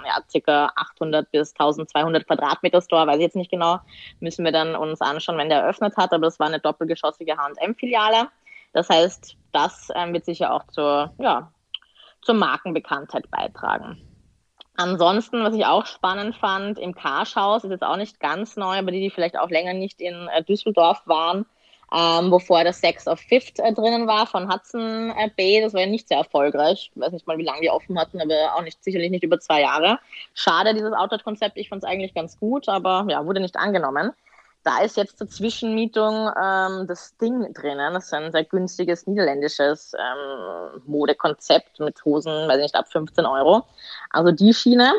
[0.05, 3.79] ja, circa 800 bis 1200 Quadratmeter Store, weiß ich jetzt nicht genau,
[4.19, 8.29] müssen wir dann uns anschauen, wenn der eröffnet hat, aber das war eine doppelgeschossige H&M-Filiale.
[8.73, 11.51] Das heißt, das ähm, wird sicher auch zur, ja,
[12.21, 14.01] zur Markenbekanntheit beitragen.
[14.75, 18.91] Ansonsten, was ich auch spannend fand, im Karschhaus ist jetzt auch nicht ganz neu, aber
[18.91, 21.45] die, die vielleicht auch länger nicht in äh, Düsseldorf waren,
[21.93, 25.61] ähm, wovor das Sex of Fifth äh, drinnen war von Hudson äh, Bay.
[25.61, 26.91] Das war ja nicht sehr erfolgreich.
[26.93, 29.39] Ich weiß nicht mal, wie lange die offen hatten, aber auch nicht, sicherlich nicht über
[29.39, 29.99] zwei Jahre.
[30.33, 31.57] Schade, dieses Outdoor-Konzept.
[31.57, 34.11] Ich fand es eigentlich ganz gut, aber ja, wurde nicht angenommen.
[34.63, 37.93] Da ist jetzt zur Zwischenmietung ähm, das Ding drinnen.
[37.93, 43.25] Das ist ein sehr günstiges niederländisches ähm, Modekonzept mit Hosen, weiß ich nicht, ab 15
[43.25, 43.65] Euro.
[44.09, 44.93] Also die Schiene.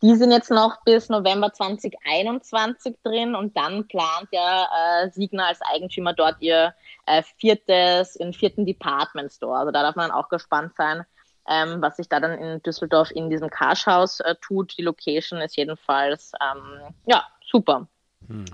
[0.00, 4.68] Die sind jetzt noch bis November 2021 drin und dann plant ja
[5.02, 6.72] äh, Signa als Eigentümer dort ihr
[7.06, 9.58] äh, viertes, ihren vierten Department Store.
[9.58, 11.04] Also da darf man auch gespannt sein,
[11.48, 14.78] ähm, was sich da dann in Düsseldorf in diesem Karschhaus äh, tut.
[14.78, 17.88] Die Location ist jedenfalls ähm, ja super.
[18.28, 18.44] Hm.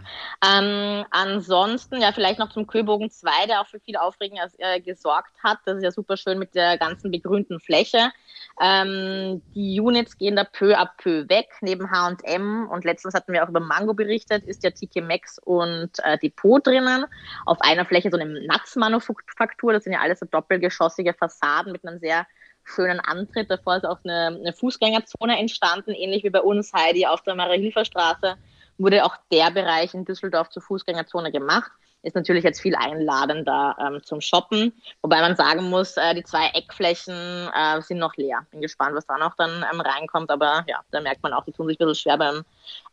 [0.46, 5.32] Ähm, ansonsten, ja, vielleicht noch zum Köbogen 2, der auch für viel Aufregung äh, gesorgt
[5.42, 5.58] hat.
[5.64, 8.12] Das ist ja super schön mit der ganzen begrünten Fläche.
[8.60, 13.42] Ähm, die Units gehen da peu à peu weg, neben H&M und letztens hatten wir
[13.42, 17.06] auch über Mango berichtet, ist ja TK Max und äh, Depot drinnen.
[17.44, 21.98] Auf einer Fläche so eine Nutzmanufaktur, das sind ja alles so doppelgeschossige Fassaden mit einem
[21.98, 22.26] sehr
[22.62, 23.50] schönen Antritt.
[23.50, 28.36] Davor ist auch eine, eine Fußgängerzone entstanden, ähnlich wie bei uns Heidi auf der Maria-Hilfer-Straße
[28.78, 31.70] wurde auch der Bereich in Düsseldorf zur Fußgängerzone gemacht.
[32.02, 36.48] Ist natürlich jetzt viel einladender ähm, zum Shoppen, wobei man sagen muss, äh, die zwei
[36.48, 38.46] Eckflächen äh, sind noch leer.
[38.50, 41.52] Bin gespannt, was da noch dann ähm, reinkommt, aber ja, da merkt man auch, die
[41.52, 42.44] tun sich ein bisschen schwer beim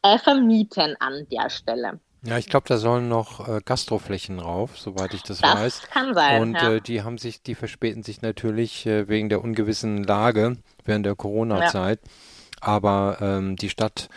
[0.02, 2.00] äh, Vermieten an der Stelle.
[2.24, 5.82] Ja, ich glaube, da sollen noch äh, Gastroflächen rauf, soweit ich das, das weiß.
[5.90, 6.42] Kann sein.
[6.42, 6.74] Und ja.
[6.74, 11.16] äh, die haben sich, die verspäten sich natürlich äh, wegen der ungewissen Lage während der
[11.16, 12.00] Corona-Zeit.
[12.04, 12.12] Ja.
[12.62, 14.10] Aber ähm, die Stadt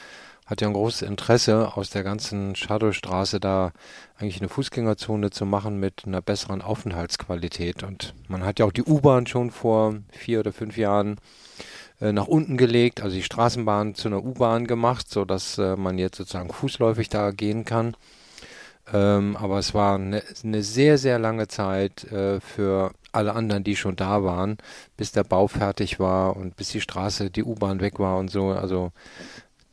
[0.46, 3.72] hat ja ein großes Interesse, aus der ganzen Shadowstraße da
[4.18, 7.82] eigentlich eine Fußgängerzone zu machen mit einer besseren Aufenthaltsqualität.
[7.82, 11.16] Und man hat ja auch die U-Bahn schon vor vier oder fünf Jahren
[12.00, 15.96] äh, nach unten gelegt, also die Straßenbahn zu einer U-Bahn gemacht, so dass äh, man
[15.98, 17.96] jetzt sozusagen fußläufig da gehen kann.
[18.92, 23.76] Ähm, aber es war eine, eine, sehr, sehr lange Zeit äh, für alle anderen, die
[23.76, 24.58] schon da waren,
[24.96, 28.48] bis der Bau fertig war und bis die Straße, die U-Bahn weg war und so.
[28.50, 28.92] Also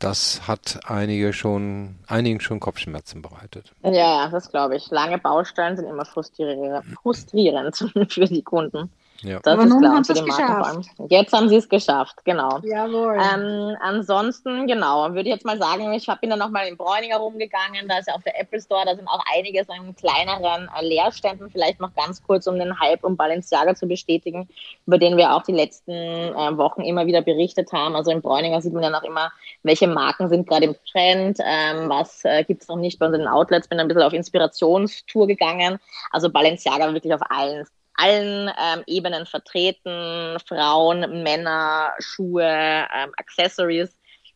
[0.02, 3.72] das hat einige schon, einigen schon Kopfschmerzen bereitet.
[3.84, 4.90] Ja, das glaube ich.
[4.90, 7.76] Lange Baustellen sind immer frustrierend, frustrierend
[8.08, 8.90] für die Kunden.
[9.22, 9.38] Ja.
[9.42, 10.88] Das Aber ist nun haben sie es geschafft.
[11.08, 12.58] Jetzt haben sie es geschafft, genau.
[12.64, 13.16] Jawohl.
[13.16, 17.88] Ähm, ansonsten, genau, würde ich jetzt mal sagen, ich bin dann nochmal in Bräuninger rumgegangen,
[17.88, 20.84] da ist ja auch der Apple Store, da sind auch einige so in kleineren äh,
[20.84, 24.48] Leerständen, vielleicht noch ganz kurz, um den Hype um Balenciaga zu bestätigen,
[24.86, 27.94] über den wir auch die letzten äh, Wochen immer wieder berichtet haben.
[27.94, 29.30] Also in Bräuninger sieht man dann auch immer,
[29.62, 33.28] welche Marken sind gerade im Trend, ähm, was äh, gibt es noch nicht bei unseren
[33.28, 35.78] Outlets, bin ein bisschen auf Inspirationstour gegangen.
[36.10, 43.90] Also Balenciaga wirklich auf allen allen ähm, Ebenen vertreten, Frauen, Männer, Schuhe, ähm, Accessories.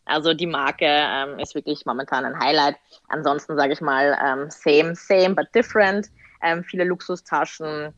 [0.04, 2.76] Also die Marke ähm, ist wirklich momentan ein Highlight.
[3.08, 6.08] Ansonsten sage ich mal ähm, same, same, but different.
[6.42, 7.92] Ähm, viele Luxustaschen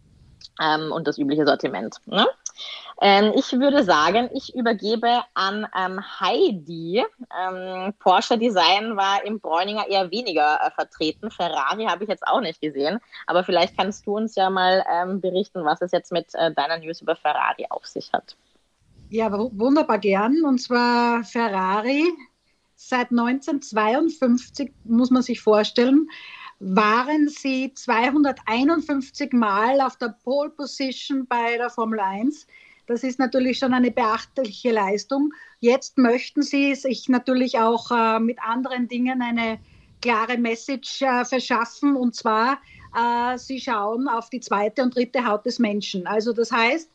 [0.61, 1.97] ähm, und das übliche Sortiment.
[2.07, 2.27] Ne?
[3.01, 7.05] Ähm, ich würde sagen, ich übergebe an ähm, Heidi.
[7.41, 11.31] Ähm, Porsche Design war im Bräuninger eher weniger äh, vertreten.
[11.31, 12.99] Ferrari habe ich jetzt auch nicht gesehen.
[13.27, 16.79] Aber vielleicht kannst du uns ja mal ähm, berichten, was es jetzt mit äh, deiner
[16.79, 18.37] News über Ferrari auf sich hat.
[19.11, 20.45] Ja, wunderbar gern.
[20.45, 22.05] Und zwar Ferrari.
[22.75, 26.09] Seit 1952 muss man sich vorstellen,
[26.61, 32.47] waren sie 251 Mal auf der Pole Position bei der Formel 1.
[32.89, 35.35] Das ist natürlich schon eine beachtliche Leistung.
[35.61, 39.59] Jetzt möchten sie sich natürlich auch äh, mit anderen Dingen eine
[40.01, 42.63] klare Message äh, verschaffen und zwar,
[42.97, 46.07] äh, sie schauen auf die zweite und dritte Haut des Menschen.
[46.07, 46.91] Also das heißt,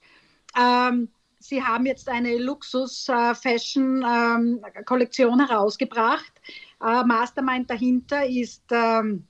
[0.60, 6.34] ähm, sie haben jetzt eine Luxus-Fashion-Kollektion äh, ähm, herausgebracht.
[6.82, 9.28] Äh, Mastermind dahinter ist ähm,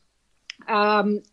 [0.69, 1.23] ähm,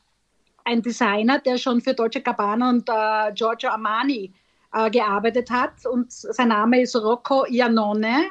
[0.65, 4.35] ein Designer, der schon für Dolce Gabbana und äh, Giorgio Armani
[4.73, 8.31] äh, gearbeitet hat und sein Name ist Rocco Iannone.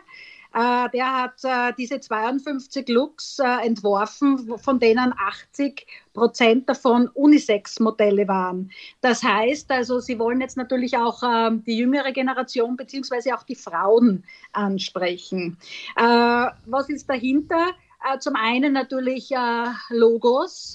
[0.53, 8.27] Äh, der hat äh, diese 52 Looks äh, entworfen, von denen 80 Prozent davon Unisex-Modelle
[8.27, 8.71] waren.
[9.01, 13.55] Das heißt also, sie wollen jetzt natürlich auch ähm, die jüngere Generation beziehungsweise auch die
[13.55, 14.23] Frauen
[14.53, 15.57] ansprechen.
[15.95, 17.67] Äh, was ist dahinter?
[18.03, 20.73] Äh, zum einen natürlich äh, Logos,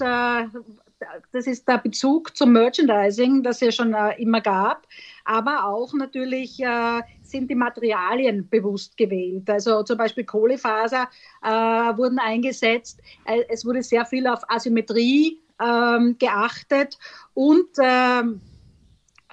[1.31, 4.87] das ist der Bezug zum Merchandising, das es ja schon äh, immer gab.
[5.25, 9.49] Aber auch natürlich äh, sind die Materialien bewusst gewählt.
[9.49, 11.09] Also zum Beispiel Kohlefaser
[11.43, 13.01] äh, wurden eingesetzt.
[13.25, 16.97] Äh, es wurde sehr viel auf Asymmetrie ähm, geachtet
[17.33, 18.41] und ähm,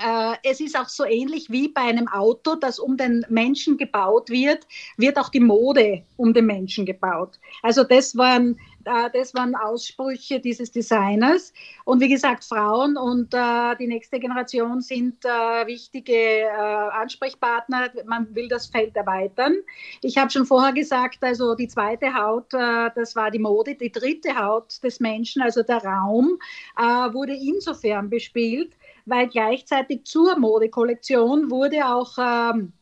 [0.02, 4.30] äh, es ist auch so ähnlich wie bei einem Auto, das um den Menschen gebaut
[4.30, 7.38] wird, wird auch die Mode um den Menschen gebaut.
[7.62, 11.52] Also das waren, das waren Aussprüche dieses Designers.
[11.84, 16.48] Und wie gesagt, Frauen und äh, die nächste Generation sind wichtige
[16.92, 17.90] Ansprechpartner.
[18.06, 19.56] Man will das Feld erweitern.
[20.02, 23.74] Ich habe schon vorher gesagt, also die zweite Haut, das war die Mode.
[23.74, 26.38] Die dritte Haut des Menschen, also der Raum,
[26.76, 28.74] wurde insofern bespielt,
[29.06, 32.72] weil gleichzeitig zur Modekollektion wurde auch ähm,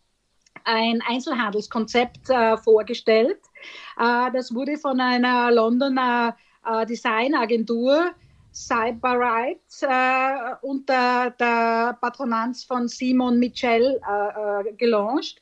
[0.65, 3.41] ein Einzelhandelskonzept äh, vorgestellt.
[3.99, 8.13] Äh, das wurde von einer Londoner äh, Designagentur
[8.53, 9.89] Cyberite
[10.63, 15.41] unter der Patronanz von Simon Michel äh, gelauncht.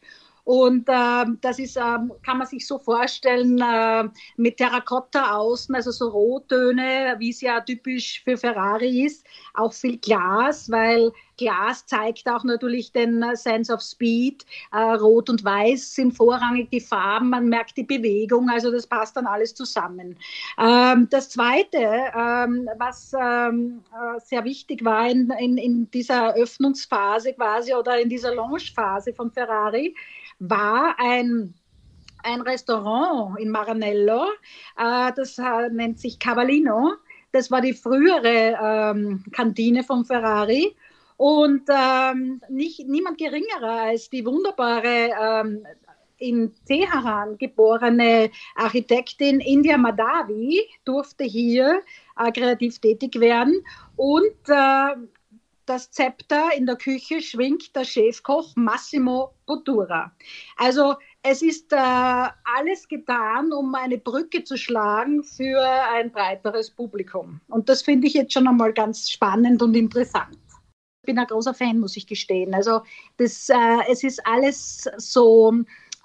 [0.48, 5.90] Und äh, das ist, äh, kann man sich so vorstellen, äh, mit Terrakotta außen, also
[5.90, 9.26] so Rottöne, wie es ja typisch für Ferrari ist.
[9.52, 14.44] Auch viel Glas, weil Glas zeigt auch natürlich den Sense of Speed.
[14.72, 19.16] Äh, Rot und Weiß sind vorrangig die Farben, man merkt die Bewegung, also das passt
[19.16, 20.16] dann alles zusammen.
[20.58, 27.32] Ähm, das Zweite, ähm, was ähm, äh, sehr wichtig war in, in, in dieser Öffnungsphase
[27.32, 29.94] quasi oder in dieser Launchphase von Ferrari,
[30.40, 31.54] war ein
[32.24, 34.24] ein Restaurant in Maranello,
[34.76, 36.94] äh, das äh, nennt sich Cavallino.
[37.30, 40.74] Das war die frühere Kantine von Ferrari.
[41.18, 45.66] Und ähm, nicht, niemand geringerer als die wunderbare ähm,
[46.18, 51.82] in Teheran geborene Architektin India Madavi durfte hier
[52.16, 53.64] äh, kreativ tätig werden.
[53.96, 54.94] Und äh,
[55.66, 60.12] das Zepter in der Küche schwingt der Chefkoch Massimo Bottura.
[60.56, 65.60] Also es ist äh, alles getan, um eine Brücke zu schlagen für
[65.92, 67.40] ein breiteres Publikum.
[67.48, 70.38] Und das finde ich jetzt schon einmal ganz spannend und interessant.
[71.02, 72.54] Ich bin ein großer Fan, muss ich gestehen.
[72.54, 72.82] Also
[73.16, 73.56] das, äh,
[73.90, 75.52] es ist alles so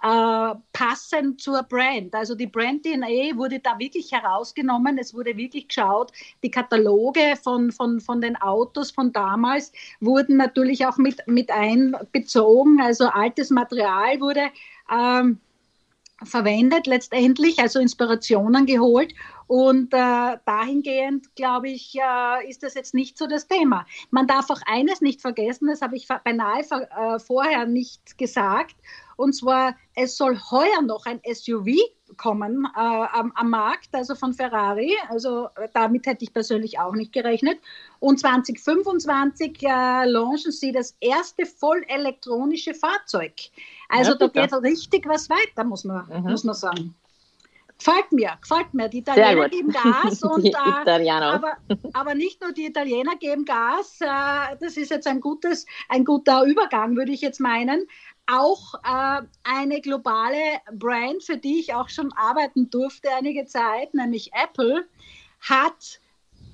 [0.04, 2.14] äh, passend zur Brand.
[2.14, 4.98] Also die Brand DNA wurde da wirklich herausgenommen.
[4.98, 6.12] Es wurde wirklich geschaut.
[6.44, 12.82] Die Kataloge von, von, von den Autos von damals wurden natürlich auch mit, mit einbezogen.
[12.82, 14.52] Also altes Material wurde
[14.92, 15.40] ähm,
[16.26, 19.14] verwendet letztendlich, also Inspirationen geholt.
[19.48, 23.86] Und äh, dahingehend, glaube ich, äh, ist das jetzt nicht so das Thema.
[24.10, 28.76] Man darf auch eines nicht vergessen, das habe ich beinahe äh, vorher nicht gesagt.
[29.16, 31.68] Und zwar, es soll heuer noch ein SUV
[32.18, 34.96] kommen äh, am, am, Markt, also von Ferrari.
[35.10, 37.60] Also äh, damit hätte ich persönlich auch nicht gerechnet.
[38.00, 43.34] Und 2025 äh, launchen sie das erste voll elektronische Fahrzeug.
[43.90, 46.32] Also ja, da geht richtig was weiter, muss man, mhm.
[46.32, 46.96] muss man sagen.
[47.78, 48.88] Gefällt mir, gefällt mir.
[48.88, 51.58] Die Italiener geben Gas und äh, aber,
[51.92, 54.00] aber nicht nur die Italiener geben Gas.
[54.00, 57.88] Äh, das ist jetzt ein gutes, ein guter Übergang, würde ich jetzt meinen
[58.28, 64.32] auch äh, eine globale Brand, für die ich auch schon arbeiten durfte einige Zeit, nämlich
[64.34, 64.88] Apple,
[65.42, 66.00] hat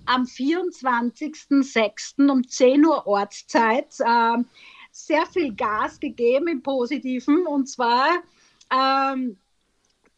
[0.06, 2.30] am 24.06.
[2.30, 4.38] um 10 Uhr Ortszeit äh,
[4.92, 8.24] sehr viel Gas gegeben im Positiven und zwar
[8.72, 9.38] ähm,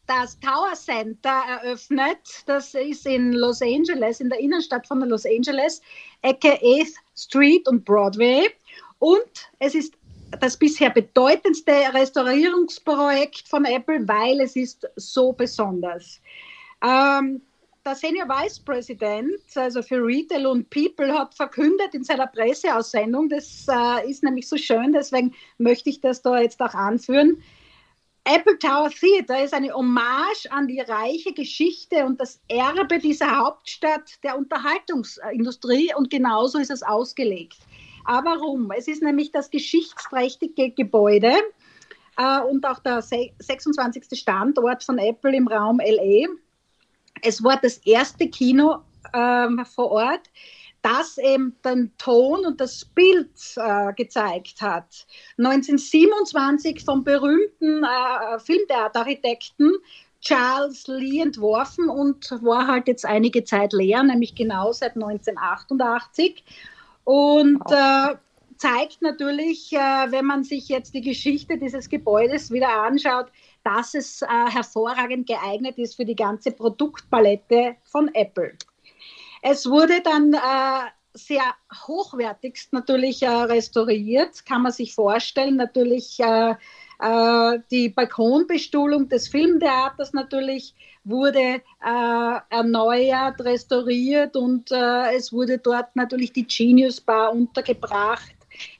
[0.06, 2.18] das Tower Center eröffnet.
[2.46, 5.80] Das ist in Los Angeles, in der Innenstadt von Los Angeles,
[6.22, 8.48] Ecke 8th Street und Broadway.
[8.98, 9.94] Und es ist
[10.40, 16.20] das bisher bedeutendste Restaurierungsprojekt von Apple, weil es ist so besonders.
[16.82, 17.42] Ähm,
[17.84, 23.66] der Senior Vice President, also für Retail und People, hat verkündet in seiner Presseaussendung, das
[23.68, 27.42] äh, ist nämlich so schön, deswegen möchte ich das da jetzt auch anführen.
[28.24, 34.22] Apple Tower Theater ist eine Hommage an die reiche Geschichte und das Erbe dieser Hauptstadt
[34.22, 37.56] der Unterhaltungsindustrie und genauso ist es ausgelegt.
[38.04, 38.70] Aber warum?
[38.76, 41.32] Es ist nämlich das geschichtsträchtige Gebäude
[42.16, 44.18] äh, und auch der 26.
[44.18, 46.28] Standort von Apple im Raum LA.
[47.22, 48.78] Es war das erste Kino
[49.14, 50.30] ähm, vor Ort,
[50.82, 55.06] das eben den Ton und das Bild äh, gezeigt hat.
[55.38, 59.72] 1927 vom berühmten äh, Filmtheaterarchitekten
[60.20, 66.44] Charles Lee entworfen und war halt jetzt einige Zeit leer, nämlich genau seit 1988.
[67.04, 68.14] Und äh,
[68.56, 73.26] zeigt natürlich, äh, wenn man sich jetzt die Geschichte dieses Gebäudes wieder anschaut,
[73.64, 78.56] dass es äh, hervorragend geeignet ist für die ganze Produktpalette von Apple.
[79.42, 81.42] Es wurde dann äh, sehr
[81.86, 85.56] hochwertigst natürlich äh, restauriert, kann man sich vorstellen.
[85.56, 86.20] Natürlich
[87.02, 95.96] äh, die Balkonbestuhlung des Filmtheaters natürlich wurde äh, erneuert, restauriert und äh, es wurde dort
[95.96, 98.34] natürlich die Genius Bar untergebracht.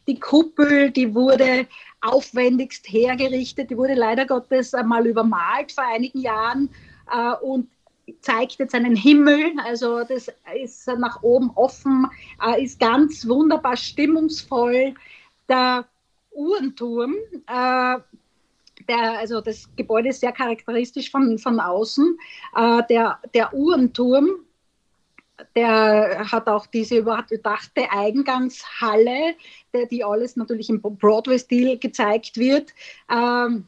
[0.07, 1.67] Die Kuppel, die wurde
[2.01, 6.71] aufwendigst hergerichtet, die wurde leider Gottes einmal übermalt vor einigen Jahren
[7.13, 7.69] äh, und
[8.21, 10.31] zeigt jetzt einen Himmel, also das
[10.63, 12.07] ist nach oben offen,
[12.45, 14.95] äh, ist ganz wunderbar stimmungsvoll.
[15.49, 15.87] Der
[16.35, 17.15] Uhrenturm,
[17.47, 17.99] äh,
[18.89, 22.19] der, also das Gebäude ist sehr charakteristisch von, von außen.
[22.57, 24.31] Äh, der, der Uhrenturm,
[25.57, 29.35] der hat auch diese überdachte Eingangshalle,
[29.73, 32.73] der, die alles natürlich im Broadway-Stil gezeigt wird.
[33.11, 33.67] Ähm,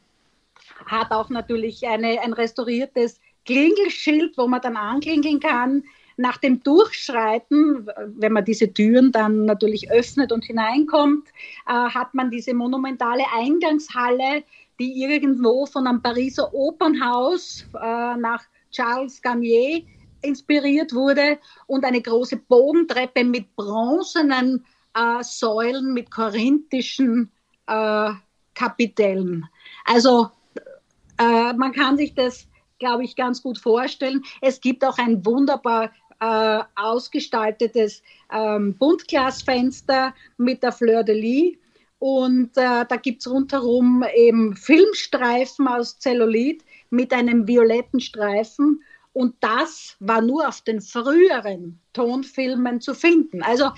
[0.85, 5.83] hat auch natürlich eine, ein restauriertes Klingelschild, wo man dann anklingeln kann.
[6.17, 11.27] Nach dem Durchschreiten, wenn man diese Türen dann natürlich öffnet und hineinkommt,
[11.67, 14.43] äh, hat man diese monumentale Eingangshalle,
[14.79, 19.83] die irgendwo von einem Pariser Opernhaus äh, nach Charles Garnier
[20.21, 27.31] inspiriert wurde und eine große Bogentreppe mit bronzenen äh, Säulen mit korinthischen
[27.67, 28.11] äh,
[28.53, 29.45] Kapitellen.
[29.85, 30.29] Also
[31.17, 32.47] äh, man kann sich das
[32.79, 34.23] glaube ich, ganz gut vorstellen.
[34.41, 38.01] Es gibt auch ein wunderbar äh, ausgestaltetes
[38.31, 41.57] ähm, Buntglasfenster mit der Fleur de Lis.
[41.99, 48.81] Und äh, da gibt es rundherum eben Filmstreifen aus Zellulit mit einem violetten Streifen.
[49.13, 53.41] Und das war nur auf den früheren Tonfilmen zu finden.
[53.43, 53.71] Also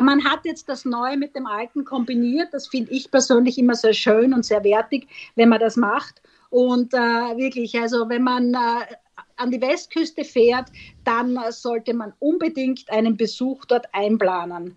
[0.00, 2.54] man hat jetzt das Neue mit dem Alten kombiniert.
[2.54, 6.22] Das finde ich persönlich immer sehr schön und sehr wertig, wenn man das macht.
[6.48, 8.94] Und äh, wirklich, also wenn man äh,
[9.36, 10.68] an die Westküste fährt,
[11.04, 14.76] dann äh, sollte man unbedingt einen Besuch dort einplanen.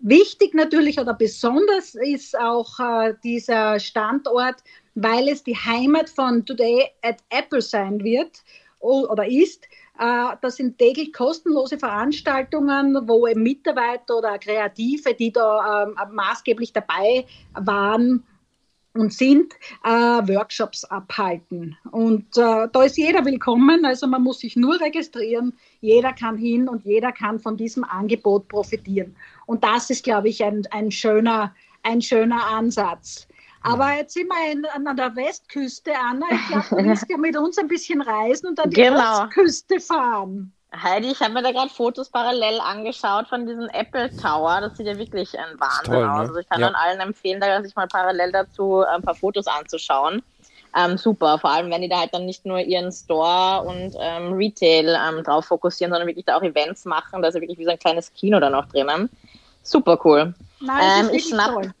[0.00, 4.56] Wichtig natürlich oder besonders ist auch äh, dieser Standort,
[4.94, 8.42] weil es die Heimat von Today at Apple sein wird
[8.80, 9.64] oder ist.
[9.98, 17.26] Äh, das sind täglich kostenlose Veranstaltungen, wo Mitarbeiter oder Kreative, die da ähm, maßgeblich dabei
[17.54, 18.24] waren,
[18.94, 21.76] und sind, äh, Workshops abhalten.
[21.90, 26.68] Und äh, da ist jeder willkommen, also man muss sich nur registrieren, jeder kann hin
[26.68, 29.14] und jeder kann von diesem Angebot profitieren.
[29.46, 33.28] Und das ist, glaube ich, ein, ein, schöner, ein schöner Ansatz.
[33.62, 36.26] Aber jetzt sind wir in, an der Westküste, Anna.
[36.30, 39.24] Ich glaube, du willst ja mit uns ein bisschen reisen und an die genau.
[39.24, 40.52] Ostküste fahren.
[40.74, 44.60] Heidi, ich habe mir da gerade Fotos parallel angeschaut von diesem Apple Tower.
[44.60, 46.12] Das sieht ja wirklich ein Wahnsinn toll, ne?
[46.12, 46.28] aus.
[46.28, 46.70] Also ich kann ja.
[46.70, 50.22] allen empfehlen, da sich mal parallel dazu ein paar Fotos anzuschauen.
[50.76, 54.34] Ähm, super, vor allem wenn die da halt dann nicht nur ihren Store und ähm,
[54.34, 57.22] Retail ähm, drauf fokussieren, sondern wirklich da auch Events machen.
[57.22, 59.08] Da ist ja wirklich wie so ein kleines Kino da noch drinnen.
[59.62, 60.34] Super cool.
[60.60, 61.72] Nein, ähm, ich schnapp, toll.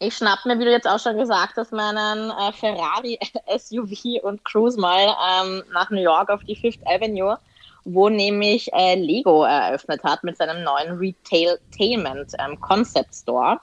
[0.00, 3.18] Ich schnapp mir, wie du jetzt auch schon gesagt hast, meinen äh, Ferrari
[3.56, 7.38] SUV und cruise mal ähm, nach New York auf die Fifth Avenue
[7.84, 13.58] wo nämlich äh, Lego eröffnet hat mit seinem neuen Retailtainment ähm, Concept Store.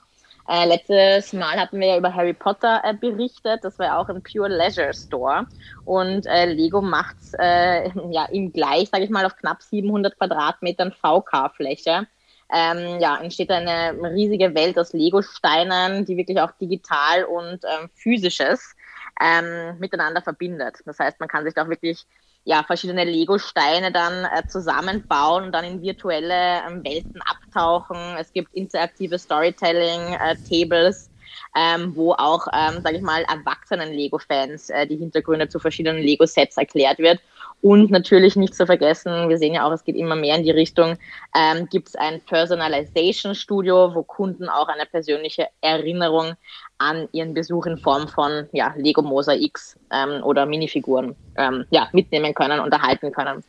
[0.48, 4.08] Äh, letztes Mal hatten wir ja über Harry Potter äh, berichtet, das war ja auch
[4.08, 5.46] ein Pure Leisure Store
[5.84, 10.94] und äh, Lego macht äh, ja ihm gleich, sage ich mal, auf knapp 700 Quadratmetern
[10.94, 12.08] VK-Fläche.
[12.50, 18.74] Ähm, ja, entsteht eine riesige Welt aus Lego-Steinen, die wirklich auch digital und ähm, physisches
[19.22, 20.78] ähm, miteinander verbindet.
[20.86, 22.06] Das heißt, man kann sich da auch wirklich
[22.48, 27.98] ja, verschiedene Lego-Steine dann äh, zusammenbauen und dann in virtuelle ähm, Welten abtauchen.
[28.18, 31.10] Es gibt interaktive Storytelling-Tables,
[31.54, 36.02] äh, ähm, wo auch, ähm, sage ich mal, erwachsenen Lego-Fans äh, die Hintergründe zu verschiedenen
[36.02, 37.19] Lego-Sets erklärt wird.
[37.62, 40.52] Und natürlich nicht zu vergessen, wir sehen ja auch, es geht immer mehr in die
[40.52, 40.98] Richtung,
[41.36, 46.36] ähm, gibt es ein Personalization Studio, wo Kunden auch eine persönliche Erinnerung
[46.80, 52.34] an ihren Besuch in Form von ja, Lego Mosaics ähm, oder Minifiguren ähm, ja, mitnehmen
[52.34, 53.44] können, unterhalten können.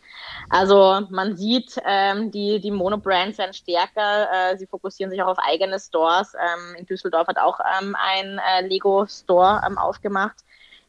[0.51, 5.39] Also man sieht, ähm, die, die Monobrands werden stärker, äh, sie fokussieren sich auch auf
[5.39, 6.33] eigene Stores.
[6.35, 10.37] Ähm, in Düsseldorf hat auch ähm, ein äh, Lego Store ähm, aufgemacht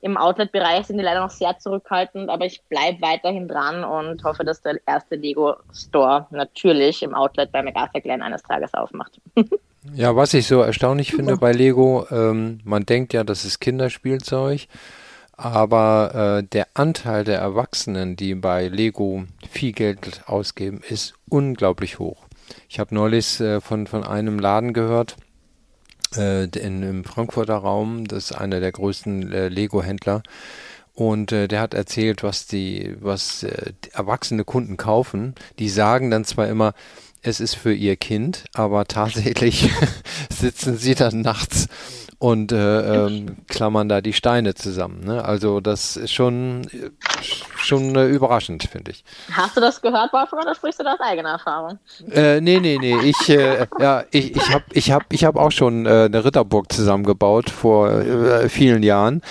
[0.02, 4.46] Im Outlet-Bereich sind die leider noch sehr zurückhaltend, aber ich bleibe weiterhin dran und hoffe,
[4.46, 9.20] dass der erste Lego-Store natürlich im Outlet bei McArthur Glen eines Tages aufmacht.
[9.94, 14.68] Ja, was ich so erstaunlich finde bei Lego, ähm, man denkt ja, das ist Kinderspielzeug,
[15.34, 22.26] aber äh, der Anteil der Erwachsenen, die bei Lego viel Geld ausgeben, ist unglaublich hoch.
[22.68, 25.16] Ich habe neulich äh, von, von einem Laden gehört,
[26.16, 30.24] äh, in, im Frankfurter Raum, das ist einer der größten äh, Lego-Händler,
[30.94, 35.34] und äh, der hat erzählt, was die, was äh, die erwachsene Kunden kaufen.
[35.58, 36.74] Die sagen dann zwar immer,
[37.22, 39.72] es ist für ihr Kind, aber tatsächlich
[40.30, 41.68] sitzen sie dann nachts
[42.18, 45.04] und äh, ähm, klammern da die Steine zusammen.
[45.06, 45.24] Ne?
[45.24, 46.68] Also das ist schon,
[47.70, 49.04] schon äh, überraschend, finde ich.
[49.32, 51.80] Hast du das gehört, Wolfgang, oder sprichst du da aus eigener Erfahrung?
[52.12, 52.98] Äh, nee, nee, nee.
[53.04, 56.72] Ich, äh, ja, ich, ich habe ich hab, ich hab auch schon äh, eine Ritterburg
[56.72, 59.22] zusammengebaut vor äh, vielen Jahren.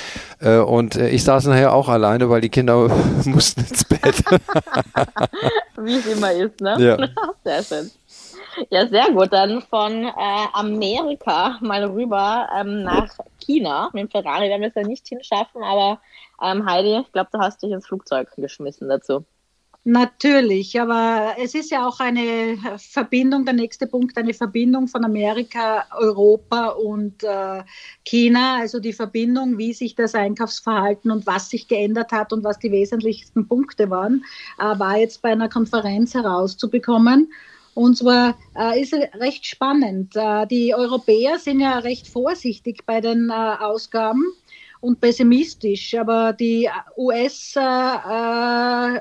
[0.40, 2.88] Äh, und äh, ich saß nachher auch alleine, weil die Kinder
[3.24, 4.24] mussten ins Bett.
[5.76, 6.76] Wie es immer ist, ne?
[6.78, 7.08] Ja.
[7.44, 7.90] Sehr schön.
[8.70, 9.32] Ja, sehr gut.
[9.32, 13.08] Dann von äh, Amerika mal rüber ähm, nach
[13.40, 13.90] China.
[13.92, 16.00] Mit dem Ferrari werden wir es ja nicht hinschaffen, aber
[16.42, 19.24] ähm, Heidi, ich glaube, du hast dich ins Flugzeug geschmissen dazu.
[19.84, 25.86] Natürlich, aber es ist ja auch eine Verbindung, der nächste Punkt, eine Verbindung von Amerika,
[25.96, 27.62] Europa und äh,
[28.04, 32.58] China, also die Verbindung, wie sich das Einkaufsverhalten und was sich geändert hat und was
[32.58, 34.26] die wesentlichsten Punkte waren,
[34.58, 37.32] äh, war jetzt bei einer Konferenz herauszubekommen.
[37.78, 40.16] Und zwar äh, ist es recht spannend.
[40.16, 44.24] Äh, die Europäer sind ja recht vorsichtig bei den äh, Ausgaben
[44.80, 49.00] und pessimistisch, aber die US äh,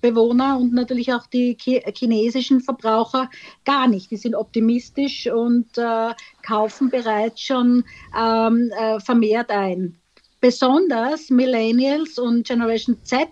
[0.00, 1.56] Bewohner und natürlich auch die
[1.94, 3.30] chinesischen Verbraucher
[3.64, 4.10] gar nicht.
[4.10, 7.84] Die sind optimistisch und äh, kaufen bereits schon
[8.20, 9.96] ähm, äh, vermehrt ein.
[10.40, 13.28] Besonders Millennials und Generation Z,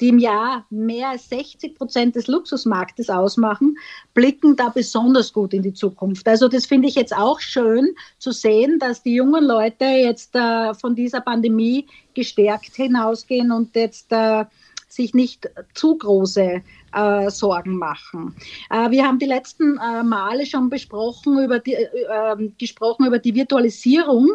[0.00, 3.76] die im Jahr mehr als 60 Prozent des Luxusmarktes ausmachen,
[4.14, 6.26] blicken da besonders gut in die Zukunft.
[6.26, 10.74] Also das finde ich jetzt auch schön zu sehen, dass die jungen Leute jetzt äh,
[10.74, 14.44] von dieser Pandemie gestärkt hinausgehen und jetzt äh,
[14.88, 18.34] sich nicht zu große äh, Sorgen machen.
[18.70, 23.18] Äh, wir haben die letzten äh, Male schon besprochen über die, äh, ähm, gesprochen über
[23.18, 24.28] die Virtualisierung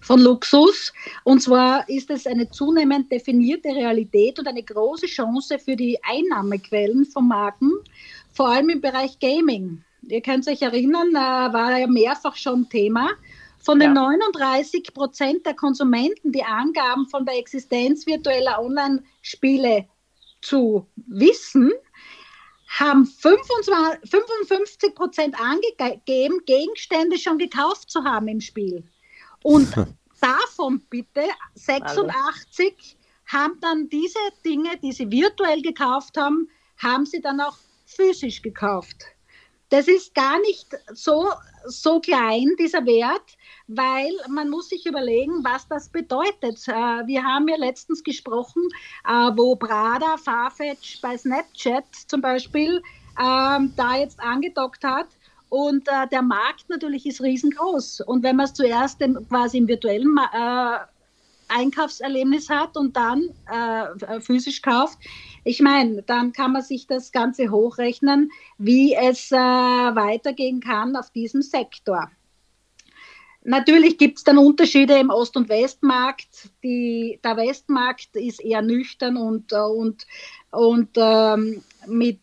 [0.00, 0.92] von Luxus.
[1.24, 7.04] Und zwar ist es eine zunehmend definierte Realität und eine große Chance für die Einnahmequellen
[7.04, 7.72] von Marken,
[8.32, 9.82] vor allem im Bereich Gaming.
[10.02, 13.10] Ihr könnt euch erinnern, war ja mehrfach schon Thema.
[13.58, 14.02] Von den ja.
[14.02, 19.86] 39 Prozent der Konsumenten, die Angaben von der Existenz virtueller Online-Spiele
[20.40, 21.72] zu wissen,
[22.68, 23.74] haben 25,
[24.08, 28.84] 55 Prozent angegeben, Gegenstände schon gekauft zu haben im Spiel.
[29.42, 29.72] Und
[30.20, 31.24] davon bitte
[31.54, 33.38] 86 also.
[33.38, 37.56] haben dann diese Dinge, die sie virtuell gekauft haben, haben sie dann auch
[37.86, 38.96] physisch gekauft.
[39.68, 41.28] Das ist gar nicht so,
[41.64, 46.68] so klein, dieser Wert, weil man muss sich überlegen, was das bedeutet.
[46.68, 46.72] Äh,
[47.06, 48.62] wir haben ja letztens gesprochen,
[49.04, 52.80] äh, wo Prada Farfetch bei Snapchat zum Beispiel
[53.20, 55.08] ähm, da jetzt angedockt hat.
[55.56, 58.02] Und äh, der Markt natürlich ist riesengroß.
[58.02, 58.98] Und wenn man es zuerst
[59.30, 60.14] quasi im virtuellen
[61.48, 64.98] Einkaufserlebnis hat und dann äh, physisch kauft.
[65.44, 71.10] Ich meine, dann kann man sich das Ganze hochrechnen, wie es äh, weitergehen kann auf
[71.10, 72.10] diesem Sektor.
[73.42, 76.50] Natürlich gibt es dann Unterschiede im Ost- und Westmarkt.
[76.64, 80.06] Die, der Westmarkt ist eher nüchtern und, äh, und,
[80.50, 82.20] und ähm, mit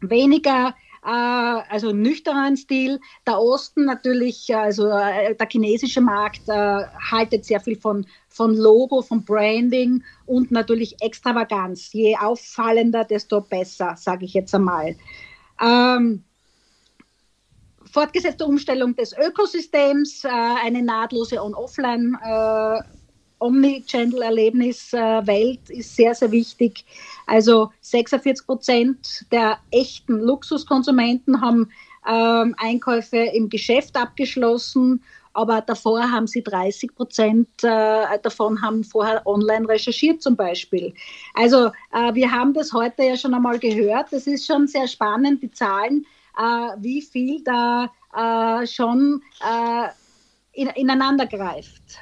[0.00, 3.00] weniger äh, also nüchternen Stil.
[3.26, 9.02] Der Osten natürlich, also äh, der chinesische Markt äh, haltet sehr viel von, von Logo,
[9.02, 11.92] von Branding und natürlich Extravaganz.
[11.92, 14.96] Je auffallender, desto besser, sage ich jetzt einmal.
[15.60, 16.24] Ähm,
[17.90, 22.99] fortgesetzte Umstellung des Ökosystems, äh, eine nahtlose On-Offline- äh,
[23.40, 26.84] Omnichannel-Erlebnis-Welt ist sehr, sehr wichtig.
[27.26, 31.70] Also 46 Prozent der echten Luxuskonsumenten haben
[32.06, 39.26] ähm, Einkäufe im Geschäft abgeschlossen, aber davor haben sie 30 Prozent äh, davon haben vorher
[39.26, 40.92] online recherchiert zum Beispiel.
[41.34, 44.08] Also äh, wir haben das heute ja schon einmal gehört.
[44.10, 46.04] Das ist schon sehr spannend, die Zahlen,
[46.36, 49.88] äh, wie viel da äh, schon äh,
[50.52, 52.00] in, ineinander greift.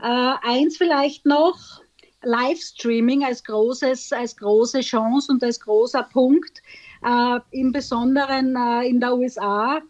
[0.00, 1.82] Äh, eins vielleicht noch,
[2.22, 6.62] Livestreaming als, großes, als große Chance und als großer Punkt,
[7.04, 9.80] äh, im Besonderen äh, in der USA.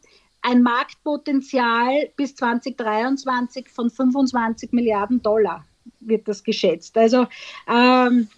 [0.42, 5.64] ein Marktpotenzial bis 2023 von 25 Milliarden Dollar
[6.00, 6.96] wird das geschätzt.
[6.96, 7.26] Also
[7.66, 8.28] ähm,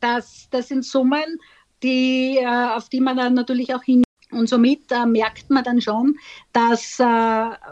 [0.00, 1.38] das, das sind Summen,
[1.82, 4.02] die, äh, auf die man dann natürlich auch hin
[4.32, 6.16] und somit äh, merkt man dann schon,
[6.52, 7.04] dass äh,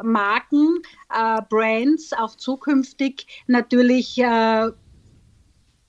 [0.02, 0.82] Marken,
[1.14, 4.70] äh, Brands auch zukünftig natürlich äh,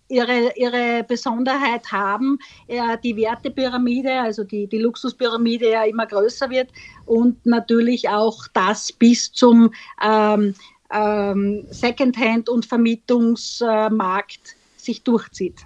[0.09, 6.69] ihre, ihre Besonderheit haben, äh, die Wertepyramide, also die, die Luxuspyramide ja immer größer wird
[7.05, 10.53] und natürlich auch das bis zum ähm,
[10.91, 15.65] ähm, Secondhand- und Vermietungsmarkt sich durchzieht.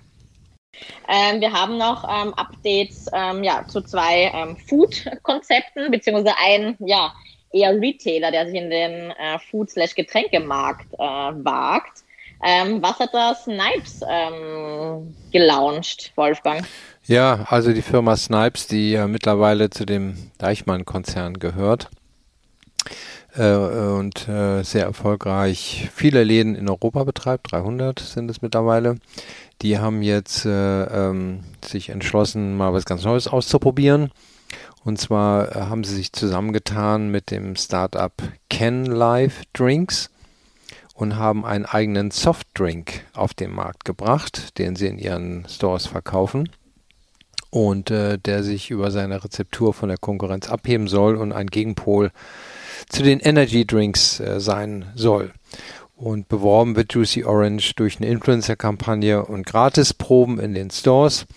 [1.07, 7.13] Ähm, wir haben noch ähm, Updates ähm, ja, zu zwei ähm, Food-Konzepten, beziehungsweise ein ja,
[7.51, 12.03] eher Retailer, der sich in den äh, Food-Getränkemarkt äh, wagt.
[12.43, 16.65] Ähm, was hat das Snipes ähm, gelauncht, Wolfgang?
[17.05, 21.89] Ja, also die Firma Snipes, die ja mittlerweile zu dem Deichmann-Konzern gehört
[23.35, 28.95] äh, und äh, sehr erfolgreich viele Läden in Europa betreibt, 300 sind es mittlerweile.
[29.61, 34.11] Die haben jetzt äh, ähm, sich entschlossen, mal was ganz Neues auszuprobieren.
[34.83, 38.13] Und zwar äh, haben sie sich zusammengetan mit dem Startup
[38.49, 40.09] Ken Life Drinks
[40.95, 46.49] und haben einen eigenen Softdrink auf den Markt gebracht, den sie in ihren Stores verkaufen
[47.51, 52.11] und äh, der sich über seine Rezeptur von der Konkurrenz abheben soll und ein Gegenpol
[52.89, 55.31] zu den Energy Drinks äh, sein soll.
[56.01, 61.27] Und beworben wird Juicy Orange durch eine Influencer-Kampagne und Gratisproben in den Stores.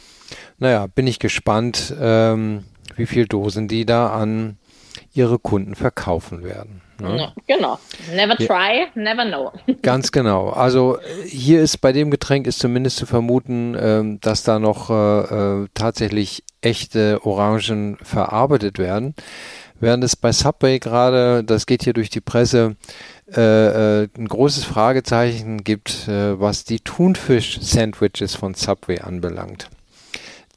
[0.56, 2.64] Naja, bin ich gespannt, ähm,
[2.96, 4.56] wie viel Dosen die da an
[5.12, 6.80] ihre Kunden verkaufen werden.
[6.98, 7.32] Ne?
[7.46, 7.78] genau.
[8.14, 8.86] Never try, ja.
[8.94, 9.52] never know.
[9.82, 10.48] Ganz genau.
[10.48, 15.64] Also hier ist bei dem Getränk ist zumindest zu vermuten, ähm, dass da noch äh,
[15.64, 19.14] äh, tatsächlich echte Orangen verarbeitet werden.
[19.84, 22.76] Während es bei Subway gerade, das geht hier durch die Presse,
[23.30, 29.68] äh, äh, ein großes Fragezeichen gibt, äh, was die Thunfisch-Sandwiches von Subway anbelangt.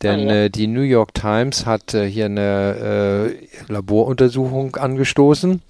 [0.02, 0.36] Denn ah, ja.
[0.46, 3.36] äh, die New York Times hat äh, hier eine
[3.68, 5.62] äh, Laboruntersuchung angestoßen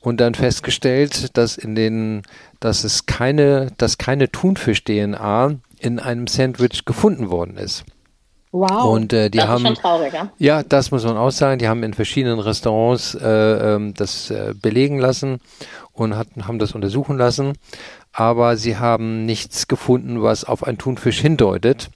[0.00, 2.22] und dann festgestellt, dass in den,
[2.58, 7.84] dass es keine, dass keine Thunfisch-DNA in einem Sandwich gefunden worden ist.
[8.56, 8.84] Wow.
[8.84, 10.30] Und äh, die das haben, ist schon traurig, ja?
[10.38, 11.58] ja, das muss man auch sagen.
[11.58, 15.40] Die haben in verschiedenen Restaurants äh, ähm, das äh, belegen lassen
[15.92, 17.54] und hatten, haben das untersuchen lassen,
[18.12, 21.90] aber sie haben nichts gefunden, was auf einen Thunfisch hindeutet.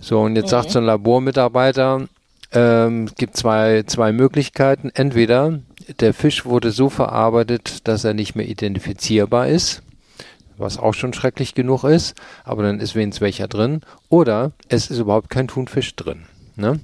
[0.00, 0.50] So und jetzt mhm.
[0.50, 2.08] sagt so ein Labormitarbeiter,
[2.50, 4.90] ähm, es gibt zwei zwei Möglichkeiten.
[4.92, 5.60] Entweder
[6.00, 9.82] der Fisch wurde so verarbeitet, dass er nicht mehr identifizierbar ist
[10.58, 13.80] was auch schon schrecklich genug ist, aber dann ist wenigstens welcher drin.
[14.08, 16.24] Oder es ist überhaupt kein Thunfisch drin.
[16.56, 16.80] Ne?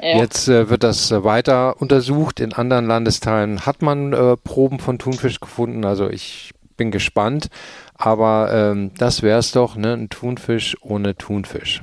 [0.00, 0.18] Ja.
[0.18, 2.40] Jetzt äh, wird das äh, weiter untersucht.
[2.40, 5.84] In anderen Landesteilen hat man äh, Proben von Thunfisch gefunden.
[5.84, 7.50] Also ich bin gespannt.
[7.94, 9.92] Aber ähm, das wäre es doch, ne?
[9.92, 11.82] ein Thunfisch ohne Thunfisch.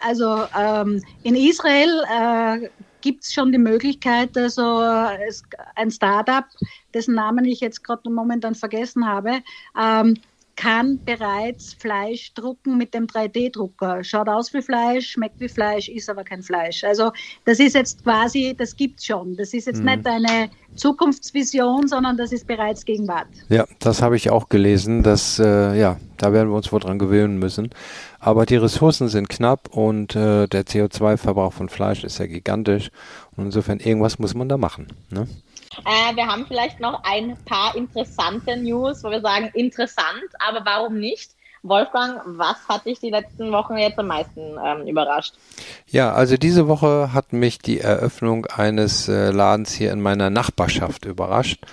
[0.00, 2.68] Also ähm, in Israel äh,
[3.00, 4.80] gibt es schon die Möglichkeit, also
[5.76, 6.44] ein Startup,
[6.94, 9.40] dessen Namen ich jetzt gerade momentan vergessen habe,
[9.80, 10.16] ähm,
[10.62, 14.04] kann bereits Fleisch drucken mit dem 3D-Drucker.
[14.04, 16.84] Schaut aus wie Fleisch, schmeckt wie Fleisch, ist aber kein Fleisch.
[16.84, 17.10] Also
[17.44, 19.36] das ist jetzt quasi, das gibt es schon.
[19.36, 19.86] Das ist jetzt mhm.
[19.86, 23.26] nicht eine Zukunftsvision, sondern das ist bereits Gegenwart.
[23.48, 25.02] Ja, das habe ich auch gelesen.
[25.02, 27.70] Dass, äh, ja, da werden wir uns wohl dran gewöhnen müssen.
[28.20, 32.92] Aber die Ressourcen sind knapp und äh, der CO2-Verbrauch von Fleisch ist ja gigantisch.
[33.36, 34.86] Und insofern irgendwas muss man da machen.
[35.10, 35.26] Ne?
[35.84, 40.98] Äh, wir haben vielleicht noch ein paar interessante News, wo wir sagen, interessant, aber warum
[40.98, 41.32] nicht?
[41.64, 45.34] Wolfgang, was hat dich die letzten Wochen jetzt am meisten ähm, überrascht?
[45.86, 51.04] Ja, also diese Woche hat mich die Eröffnung eines äh, Ladens hier in meiner Nachbarschaft
[51.04, 51.64] überrascht.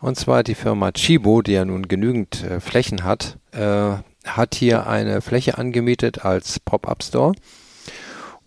[0.00, 4.86] Und zwar die Firma Chibo, die ja nun genügend äh, Flächen hat, äh, hat hier
[4.86, 7.34] eine Fläche angemietet als Pop-up-Store.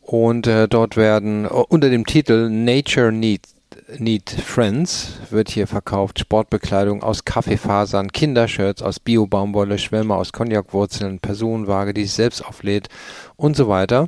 [0.01, 3.58] Und äh, dort werden unter dem Titel Nature Needs
[3.97, 6.19] Need Friends wird hier verkauft.
[6.19, 12.89] Sportbekleidung aus Kaffeefasern, Kindershirts aus Bio-Baumwolle, Schwämme aus Cognacwurzeln, Personenwaage, die sich selbst auflädt
[13.35, 14.07] und so weiter.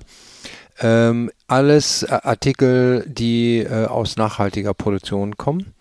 [0.80, 5.74] Ähm, alles äh, Artikel, die äh, aus nachhaltiger Produktion kommen,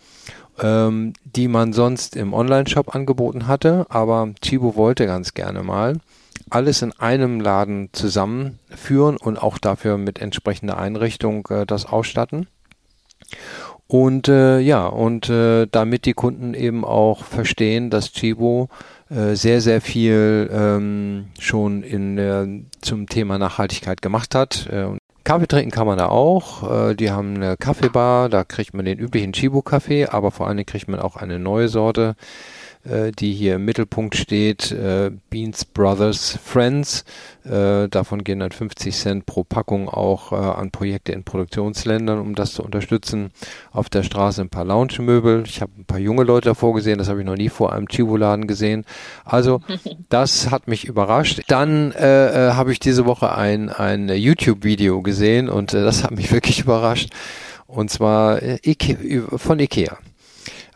[0.60, 5.96] ähm, die man sonst im Online-Shop angeboten hatte, aber Chibo wollte ganz gerne mal
[6.50, 12.48] alles in einem Laden zusammenführen und auch dafür mit entsprechender Einrichtung äh, das ausstatten.
[13.90, 18.68] Und äh, ja, und äh, damit die Kunden eben auch verstehen, dass Chibo
[19.10, 22.46] äh, sehr, sehr viel ähm, schon in, äh,
[22.82, 24.68] zum Thema Nachhaltigkeit gemacht hat.
[24.68, 26.90] Äh, Kaffee trinken kann man da auch.
[26.90, 30.66] Äh, die haben eine Kaffeebar, da kriegt man den üblichen Chibo-Kaffee, aber vor allen Dingen
[30.66, 32.14] kriegt man auch eine neue Sorte
[32.84, 37.04] äh, die hier im Mittelpunkt steht, äh, Beans Brothers Friends.
[37.44, 42.34] Äh, davon gehen dann 50 Cent pro Packung auch äh, an Projekte in Produktionsländern, um
[42.34, 43.32] das zu unterstützen.
[43.72, 45.44] Auf der Straße ein paar Lounge-Möbel.
[45.46, 47.88] Ich habe ein paar junge Leute davor gesehen, das habe ich noch nie vor einem
[47.88, 48.84] Chivo-Laden gesehen.
[49.24, 49.60] Also
[50.08, 51.42] das hat mich überrascht.
[51.48, 56.32] Dann äh, äh, habe ich diese Woche ein, ein YouTube-Video gesehen und das hat mich
[56.32, 57.10] wirklich überrascht.
[57.66, 59.96] Und zwar Ike von Ikea.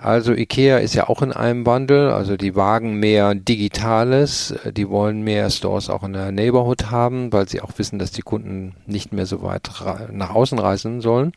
[0.04, 5.22] Also IKEA ist ja auch in einem Wandel, also die wagen mehr Digitales, die wollen
[5.22, 9.14] mehr Stores auch in der Neighborhood haben, weil sie auch wissen, dass die Kunden nicht
[9.14, 9.70] mehr so weit
[10.12, 11.32] nach außen reisen sollen.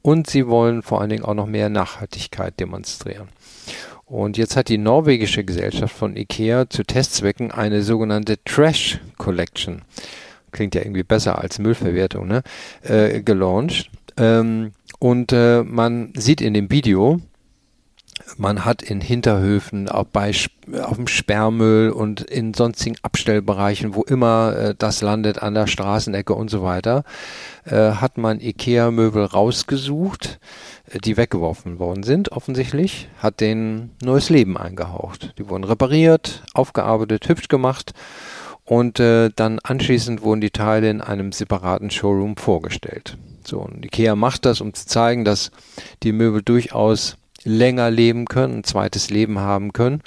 [0.00, 3.26] Und sie wollen vor allen Dingen auch noch mehr Nachhaltigkeit demonstrieren.
[4.06, 9.82] Und jetzt hat die norwegische Gesellschaft von IKEA zu Testzwecken eine sogenannte Trash Collection,
[10.52, 12.44] klingt ja irgendwie besser als Müllverwertung, ne,
[12.82, 13.90] äh, gelauncht.
[14.16, 17.20] Ähm, und äh, man sieht in dem Video,
[18.36, 20.32] man hat in Hinterhöfen, auch bei,
[20.82, 26.34] auf dem Sperrmüll und in sonstigen Abstellbereichen, wo immer äh, das landet, an der Straßenecke
[26.34, 27.04] und so weiter,
[27.64, 30.40] äh, hat man Ikea-Möbel rausgesucht,
[30.90, 35.34] äh, die weggeworfen worden sind, offensichtlich, hat denen neues Leben eingehaucht.
[35.38, 37.92] Die wurden repariert, aufgearbeitet, hübsch gemacht
[38.64, 43.18] und äh, dann anschließend wurden die Teile in einem separaten Showroom vorgestellt.
[43.46, 45.50] So, und Ikea macht das, um zu zeigen, dass
[46.02, 50.02] die Möbel durchaus länger leben können, ein zweites Leben haben können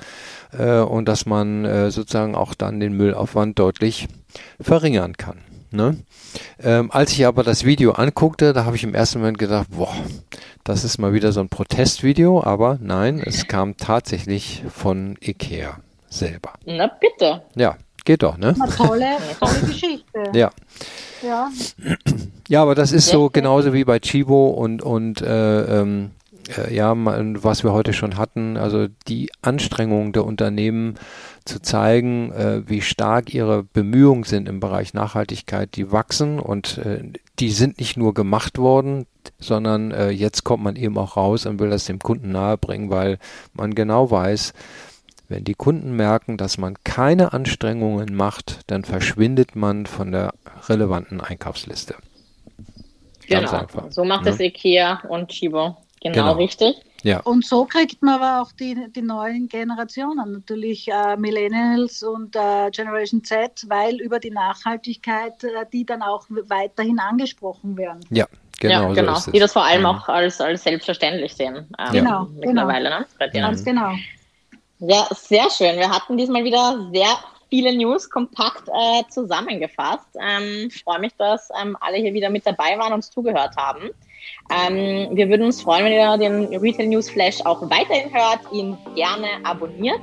[0.58, 4.08] äh, und dass man äh, sozusagen auch dann den Müllaufwand deutlich
[4.60, 5.40] verringern kann.
[5.72, 5.98] Ne?
[6.64, 9.94] Ähm, als ich aber das Video anguckte, da habe ich im ersten Moment gedacht, boah,
[10.64, 15.80] das ist mal wieder so ein Protestvideo, aber nein, es kam tatsächlich von Ikea
[16.10, 16.54] selber.
[16.66, 17.42] Na bitte.
[17.56, 18.56] Ja, geht doch, ne?
[18.60, 20.04] Eine tolle, tolle Geschichte.
[20.34, 20.52] Ja.
[21.24, 21.50] Ja.
[22.48, 26.12] ja, aber das ist so genauso wie bei Chibo und, und äh, ähm,
[26.58, 30.96] äh, ja, was wir heute schon hatten, also die Anstrengungen der Unternehmen
[31.46, 37.04] zu zeigen, äh, wie stark ihre Bemühungen sind im Bereich Nachhaltigkeit, die wachsen und äh,
[37.40, 39.06] die sind nicht nur gemacht worden,
[39.40, 43.20] sondern äh, jetzt kommt man eben auch raus und will das dem Kunden nahebringen, weil
[43.54, 44.54] man genau weiß,
[45.30, 50.34] wenn die Kunden merken, dass man keine Anstrengungen macht, dann verschwindet man von der
[50.70, 51.96] relevanten Einkaufsliste.
[53.28, 53.62] Ganz genau.
[53.62, 53.92] Einfach.
[53.92, 54.32] So macht ja.
[54.32, 55.76] es IKEA und Chibo.
[56.02, 56.76] Genau, genau, richtig.
[57.04, 57.20] Ja.
[57.22, 62.70] Und so kriegt man aber auch die, die neuen Generationen, natürlich äh, Millennials und äh,
[62.72, 68.02] Generation Z, weil über die Nachhaltigkeit äh, die dann auch weiterhin angesprochen werden.
[68.10, 68.26] Ja,
[68.60, 68.90] genau.
[68.90, 69.16] Ja, genau.
[69.16, 69.88] So die das vor allem mhm.
[69.88, 71.68] auch als, als selbstverständlich sehen.
[71.78, 73.00] Ähm, genau, mittlerweile, genau.
[73.20, 73.32] Ne?
[73.34, 73.94] Ganz genau.
[74.80, 75.78] Ja, sehr schön.
[75.78, 77.18] Wir hatten diesmal wieder sehr
[77.50, 80.08] viele News kompakt äh, zusammengefasst.
[80.20, 83.90] Ähm, freue mich, dass ähm, alle hier wieder mit dabei waren und uns zugehört haben.
[84.50, 88.78] Ähm, wir würden uns freuen, wenn ihr den Retail News Flash auch weiterhin hört, ihn
[88.96, 90.02] gerne abonniert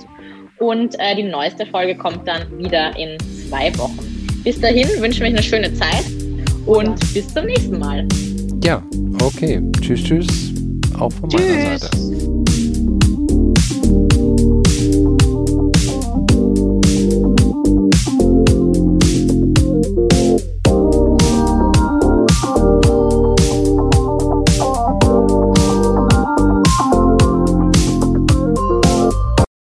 [0.58, 3.98] und äh, die neueste Folge kommt dann wieder in zwei Wochen.
[4.44, 6.04] Bis dahin wünschen wir euch eine schöne Zeit
[6.66, 8.06] und bis zum nächsten Mal.
[8.62, 8.82] Ja,
[9.22, 9.62] okay.
[9.80, 10.26] Tschüss, tschüss.
[10.98, 11.40] Auch von tschüss.
[11.40, 12.14] meiner Seite.